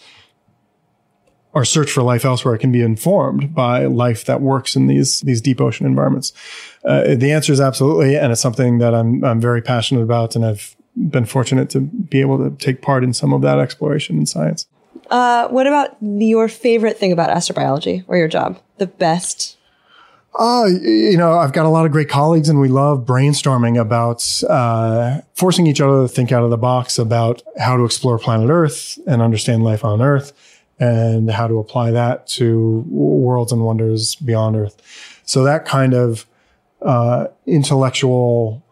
our 1.54 1.64
search 1.64 1.90
for 1.90 2.02
life 2.02 2.24
elsewhere 2.24 2.58
can 2.58 2.72
be 2.72 2.82
informed 2.82 3.54
by 3.54 3.86
life 3.86 4.24
that 4.26 4.42
works 4.42 4.76
in 4.76 4.88
these 4.88 5.20
these 5.20 5.40
deep 5.40 5.60
ocean 5.60 5.86
environments? 5.86 6.32
Uh, 6.84 7.14
the 7.14 7.30
answer 7.32 7.52
is 7.52 7.60
absolutely, 7.60 8.16
and 8.16 8.32
it's 8.32 8.40
something 8.40 8.78
that 8.78 8.94
I'm 8.94 9.24
I'm 9.24 9.40
very 9.40 9.62
passionate 9.62 10.02
about, 10.02 10.34
and 10.34 10.44
I've 10.44 10.75
been 10.96 11.26
fortunate 11.26 11.70
to 11.70 11.80
be 11.80 12.20
able 12.20 12.38
to 12.38 12.56
take 12.56 12.82
part 12.82 13.04
in 13.04 13.12
some 13.12 13.32
of 13.32 13.42
that 13.42 13.58
exploration 13.58 14.18
in 14.18 14.26
science. 14.26 14.66
Uh, 15.10 15.48
what 15.48 15.66
about 15.66 15.96
your 16.00 16.48
favorite 16.48 16.98
thing 16.98 17.12
about 17.12 17.30
astrobiology 17.30 18.04
or 18.08 18.16
your 18.16 18.28
job? 18.28 18.58
The 18.78 18.86
best? 18.86 19.56
Uh, 20.38 20.66
you 20.66 21.16
know, 21.16 21.38
I've 21.38 21.52
got 21.52 21.64
a 21.64 21.70
lot 21.70 21.86
of 21.86 21.92
great 21.92 22.08
colleagues 22.08 22.48
and 22.48 22.60
we 22.60 22.68
love 22.68 23.06
brainstorming 23.06 23.80
about, 23.80 24.42
uh, 24.48 25.20
forcing 25.34 25.66
each 25.66 25.80
other 25.80 26.02
to 26.02 26.08
think 26.08 26.30
out 26.30 26.42
of 26.42 26.50
the 26.50 26.58
box 26.58 26.98
about 26.98 27.42
how 27.58 27.76
to 27.76 27.84
explore 27.84 28.18
planet 28.18 28.50
Earth 28.50 28.98
and 29.06 29.22
understand 29.22 29.64
life 29.64 29.84
on 29.84 30.02
Earth 30.02 30.32
and 30.78 31.30
how 31.30 31.46
to 31.46 31.58
apply 31.58 31.90
that 31.92 32.26
to 32.26 32.84
worlds 32.88 33.50
and 33.50 33.64
wonders 33.64 34.16
beyond 34.16 34.56
Earth. 34.56 34.82
So 35.24 35.42
that 35.44 35.64
kind 35.64 35.94
of, 35.94 36.26
uh, 36.82 37.28
intellectual 37.46 38.62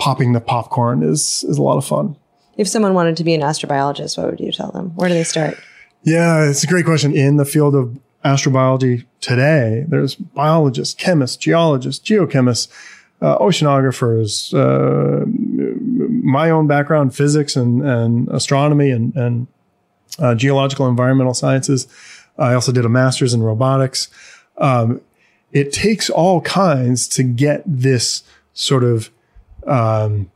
popping 0.00 0.32
the 0.32 0.40
popcorn 0.40 1.02
is, 1.02 1.44
is 1.46 1.58
a 1.58 1.62
lot 1.62 1.76
of 1.76 1.84
fun. 1.84 2.16
If 2.56 2.66
someone 2.66 2.94
wanted 2.94 3.16
to 3.18 3.24
be 3.24 3.34
an 3.34 3.42
astrobiologist, 3.42 4.18
what 4.18 4.30
would 4.30 4.40
you 4.40 4.50
tell 4.50 4.72
them? 4.72 4.90
Where 4.96 5.08
do 5.08 5.14
they 5.14 5.24
start? 5.24 5.56
Yeah, 6.02 6.48
it's 6.48 6.64
a 6.64 6.66
great 6.66 6.86
question. 6.86 7.14
In 7.14 7.36
the 7.36 7.44
field 7.44 7.74
of 7.74 7.96
astrobiology 8.24 9.04
today, 9.20 9.84
there's 9.86 10.14
biologists, 10.14 10.94
chemists, 10.94 11.36
geologists, 11.36 12.04
geochemists, 12.04 12.68
uh, 13.20 13.38
oceanographers, 13.38 14.54
uh, 14.54 15.26
my 16.24 16.50
own 16.50 16.66
background, 16.66 17.14
physics 17.14 17.54
and, 17.54 17.86
and 17.86 18.28
astronomy 18.30 18.90
and, 18.90 19.14
and 19.14 19.46
uh, 20.18 20.34
geological 20.34 20.88
environmental 20.88 21.34
sciences. 21.34 21.86
I 22.38 22.54
also 22.54 22.72
did 22.72 22.86
a 22.86 22.88
master's 22.88 23.34
in 23.34 23.42
robotics. 23.42 24.08
Um, 24.56 25.02
it 25.52 25.72
takes 25.72 26.08
all 26.08 26.40
kinds 26.40 27.06
to 27.08 27.22
get 27.22 27.62
this 27.66 28.22
sort 28.54 28.84
of 28.84 29.10
um, 29.66 30.30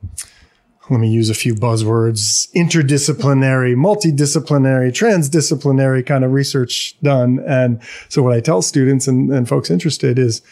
let 0.91 1.01
me 1.01 1.09
use 1.09 1.31
a 1.31 1.35
few 1.35 1.55
buzzwords 1.55 2.53
interdisciplinary, 2.55 3.75
multidisciplinary, 3.75 4.91
transdisciplinary 4.93 6.05
kind 6.05 6.25
of 6.25 6.33
research 6.33 6.97
done. 7.03 7.43
And 7.47 7.81
so 8.09 8.23
what 8.23 8.35
I 8.35 8.41
tell 8.41 8.61
students 8.63 9.09
and, 9.09 9.33
and 9.33 9.49
folks 9.49 9.71
interested 9.71 10.19
is, 10.19 10.43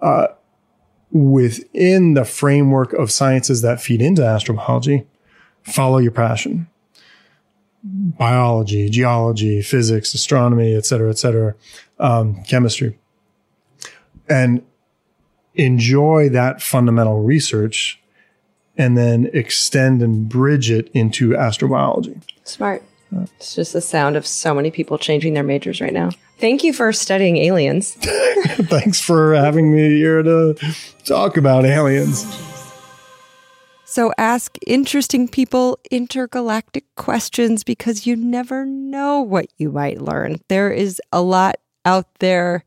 uh, 0.00 0.28
within 1.10 2.14
the 2.14 2.24
framework 2.24 2.92
of 2.94 3.10
sciences 3.10 3.62
that 3.62 3.80
feed 3.80 4.00
into 4.00 4.22
astrobiology, 4.22 5.06
follow 5.62 5.98
your 5.98 6.12
passion. 6.12 6.66
Biology, 7.84 8.88
geology, 8.88 9.60
physics, 9.60 10.14
astronomy, 10.14 10.74
et 10.74 10.86
cetera, 10.86 11.10
et 11.10 11.18
cetera, 11.18 11.54
um, 12.00 12.42
chemistry. 12.44 12.98
And 14.28 14.62
enjoy 15.54 16.30
that 16.30 16.62
fundamental 16.62 17.22
research 17.22 18.00
and 18.76 18.96
then 18.96 19.30
extend 19.32 20.02
and 20.02 20.28
bridge 20.28 20.70
it 20.70 20.90
into 20.94 21.30
astrobiology. 21.30 22.20
Smart. 22.44 22.82
Uh, 23.14 23.26
it's 23.36 23.54
just 23.54 23.72
the 23.72 23.80
sound 23.80 24.16
of 24.16 24.26
so 24.26 24.54
many 24.54 24.70
people 24.70 24.98
changing 24.98 25.34
their 25.34 25.42
majors 25.42 25.80
right 25.80 25.92
now. 25.92 26.10
Thank 26.38 26.64
you 26.64 26.72
for 26.72 26.92
studying 26.92 27.36
aliens. 27.36 27.94
Thanks 28.44 29.00
for 29.00 29.34
having 29.34 29.72
me 29.72 29.90
here 29.90 30.22
to 30.22 30.56
talk 31.04 31.36
about 31.36 31.64
aliens. 31.64 32.24
So 33.84 34.12
ask 34.18 34.58
interesting 34.66 35.28
people 35.28 35.78
intergalactic 35.88 36.84
questions 36.96 37.62
because 37.62 38.06
you 38.06 38.16
never 38.16 38.66
know 38.66 39.20
what 39.20 39.46
you 39.56 39.70
might 39.70 40.00
learn. 40.00 40.40
There 40.48 40.72
is 40.72 41.00
a 41.12 41.22
lot 41.22 41.56
out 41.84 42.08
there 42.18 42.64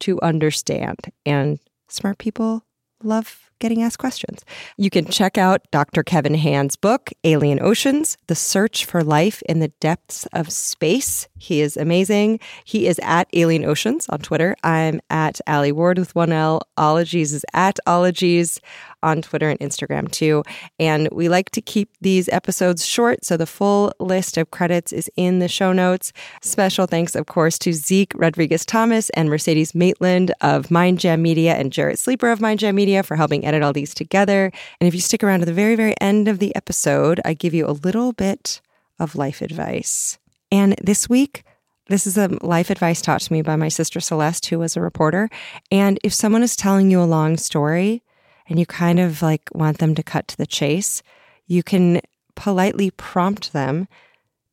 to 0.00 0.18
understand, 0.22 0.98
and 1.26 1.58
smart 1.88 2.16
people 2.16 2.64
love 3.02 3.50
getting 3.62 3.82
asked 3.82 3.98
questions. 3.98 4.44
You 4.76 4.90
can 4.90 5.06
check 5.06 5.38
out 5.38 5.62
Dr. 5.70 6.02
Kevin 6.02 6.34
Hand's 6.34 6.76
book, 6.76 7.10
Alien 7.24 7.62
Oceans 7.62 8.18
The 8.26 8.34
Search 8.34 8.84
for 8.84 9.02
Life 9.02 9.40
in 9.48 9.60
the 9.60 9.68
Depths 9.80 10.26
of 10.32 10.50
Space. 10.52 11.28
He 11.38 11.60
is 11.60 11.76
amazing. 11.76 12.40
He 12.64 12.86
is 12.86 13.00
at 13.02 13.28
Alien 13.32 13.64
Oceans 13.64 14.08
on 14.08 14.18
Twitter. 14.18 14.56
I'm 14.64 15.00
at 15.10 15.40
Alie 15.46 15.72
Ward 15.72 15.98
with 15.98 16.14
one 16.14 16.32
L. 16.32 16.62
Ologies 16.76 17.32
is 17.32 17.44
at 17.54 17.78
Ologies 17.86 18.60
on 19.02 19.22
Twitter 19.22 19.48
and 19.48 19.58
Instagram 19.60 20.10
too. 20.10 20.42
And 20.78 21.08
we 21.12 21.28
like 21.28 21.50
to 21.50 21.60
keep 21.60 21.90
these 22.00 22.28
episodes 22.28 22.86
short, 22.86 23.24
so 23.24 23.36
the 23.36 23.46
full 23.46 23.92
list 23.98 24.36
of 24.36 24.50
credits 24.50 24.92
is 24.92 25.10
in 25.16 25.38
the 25.40 25.48
show 25.48 25.72
notes. 25.72 26.12
Special 26.40 26.86
thanks, 26.86 27.14
of 27.14 27.26
course, 27.26 27.58
to 27.60 27.72
Zeke 27.72 28.12
Rodriguez 28.14 28.64
Thomas 28.64 29.10
and 29.10 29.28
Mercedes 29.28 29.74
Maitland 29.74 30.32
of 30.40 30.70
Mind 30.70 31.00
Jam 31.00 31.22
Media 31.22 31.54
and 31.54 31.72
Jarrett 31.72 31.98
Sleeper 31.98 32.30
of 32.30 32.40
Mind 32.40 32.60
Jam 32.60 32.74
Media 32.74 33.02
for 33.02 33.16
helping 33.16 33.44
edit 33.52 33.64
all 33.64 33.72
these 33.72 33.94
together. 33.94 34.50
And 34.80 34.88
if 34.88 34.94
you 34.94 35.00
stick 35.00 35.22
around 35.22 35.40
to 35.40 35.46
the 35.46 35.52
very, 35.52 35.76
very 35.76 35.94
end 36.00 36.28
of 36.28 36.38
the 36.38 36.54
episode, 36.56 37.20
I 37.24 37.34
give 37.34 37.54
you 37.54 37.66
a 37.66 37.72
little 37.72 38.12
bit 38.12 38.60
of 38.98 39.16
life 39.16 39.42
advice. 39.42 40.18
And 40.50 40.74
this 40.82 41.08
week, 41.08 41.44
this 41.88 42.06
is 42.06 42.16
a 42.16 42.28
life 42.40 42.70
advice 42.70 43.02
taught 43.02 43.20
to 43.22 43.32
me 43.32 43.42
by 43.42 43.56
my 43.56 43.68
sister 43.68 44.00
Celeste, 44.00 44.46
who 44.46 44.58
was 44.58 44.76
a 44.76 44.80
reporter. 44.80 45.28
And 45.70 45.98
if 46.04 46.12
someone 46.12 46.42
is 46.42 46.56
telling 46.56 46.90
you 46.90 47.00
a 47.00 47.04
long 47.04 47.36
story, 47.36 48.02
and 48.48 48.58
you 48.58 48.66
kind 48.66 49.00
of 49.00 49.22
like 49.22 49.48
want 49.54 49.78
them 49.78 49.94
to 49.94 50.02
cut 50.02 50.28
to 50.28 50.36
the 50.36 50.46
chase, 50.46 51.02
you 51.46 51.62
can 51.62 52.00
politely 52.34 52.90
prompt 52.90 53.52
them 53.52 53.88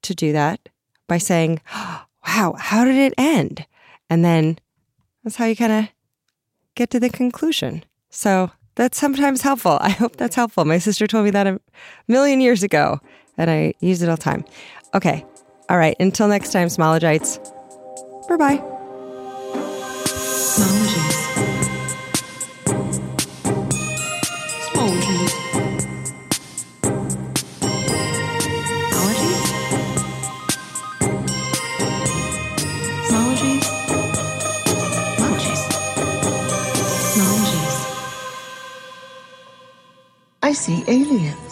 to 0.01 0.15
do 0.15 0.31
that 0.31 0.69
by 1.07 1.17
saying, 1.17 1.62
wow, 1.75 2.55
how 2.57 2.85
did 2.85 2.95
it 2.95 3.13
end? 3.17 3.65
And 4.09 4.23
then 4.23 4.59
that's 5.23 5.35
how 5.35 5.45
you 5.45 5.55
kind 5.55 5.73
of 5.73 5.89
get 6.75 6.89
to 6.91 6.99
the 6.99 7.09
conclusion. 7.09 7.83
So 8.09 8.51
that's 8.79 8.97
sometimes 8.97 9.41
helpful. 9.41 9.77
I 9.81 9.89
hope 9.89 10.15
that's 10.15 10.37
helpful. 10.37 10.63
My 10.63 10.77
sister 10.77 11.05
told 11.05 11.25
me 11.25 11.31
that 11.31 11.45
a 11.45 11.59
million 12.07 12.39
years 12.39 12.63
ago, 12.63 13.01
and 13.37 13.51
I 13.51 13.73
use 13.81 14.01
it 14.01 14.07
all 14.07 14.15
the 14.15 14.21
time. 14.21 14.45
Okay. 14.93 15.25
All 15.69 15.77
right. 15.77 15.97
Until 15.99 16.29
next 16.29 16.53
time, 16.53 16.69
Smologites. 16.69 17.39
Bye 18.29 18.37
bye. 18.37 18.63
I 40.49 40.53
see 40.53 40.83
aliens. 40.88 41.48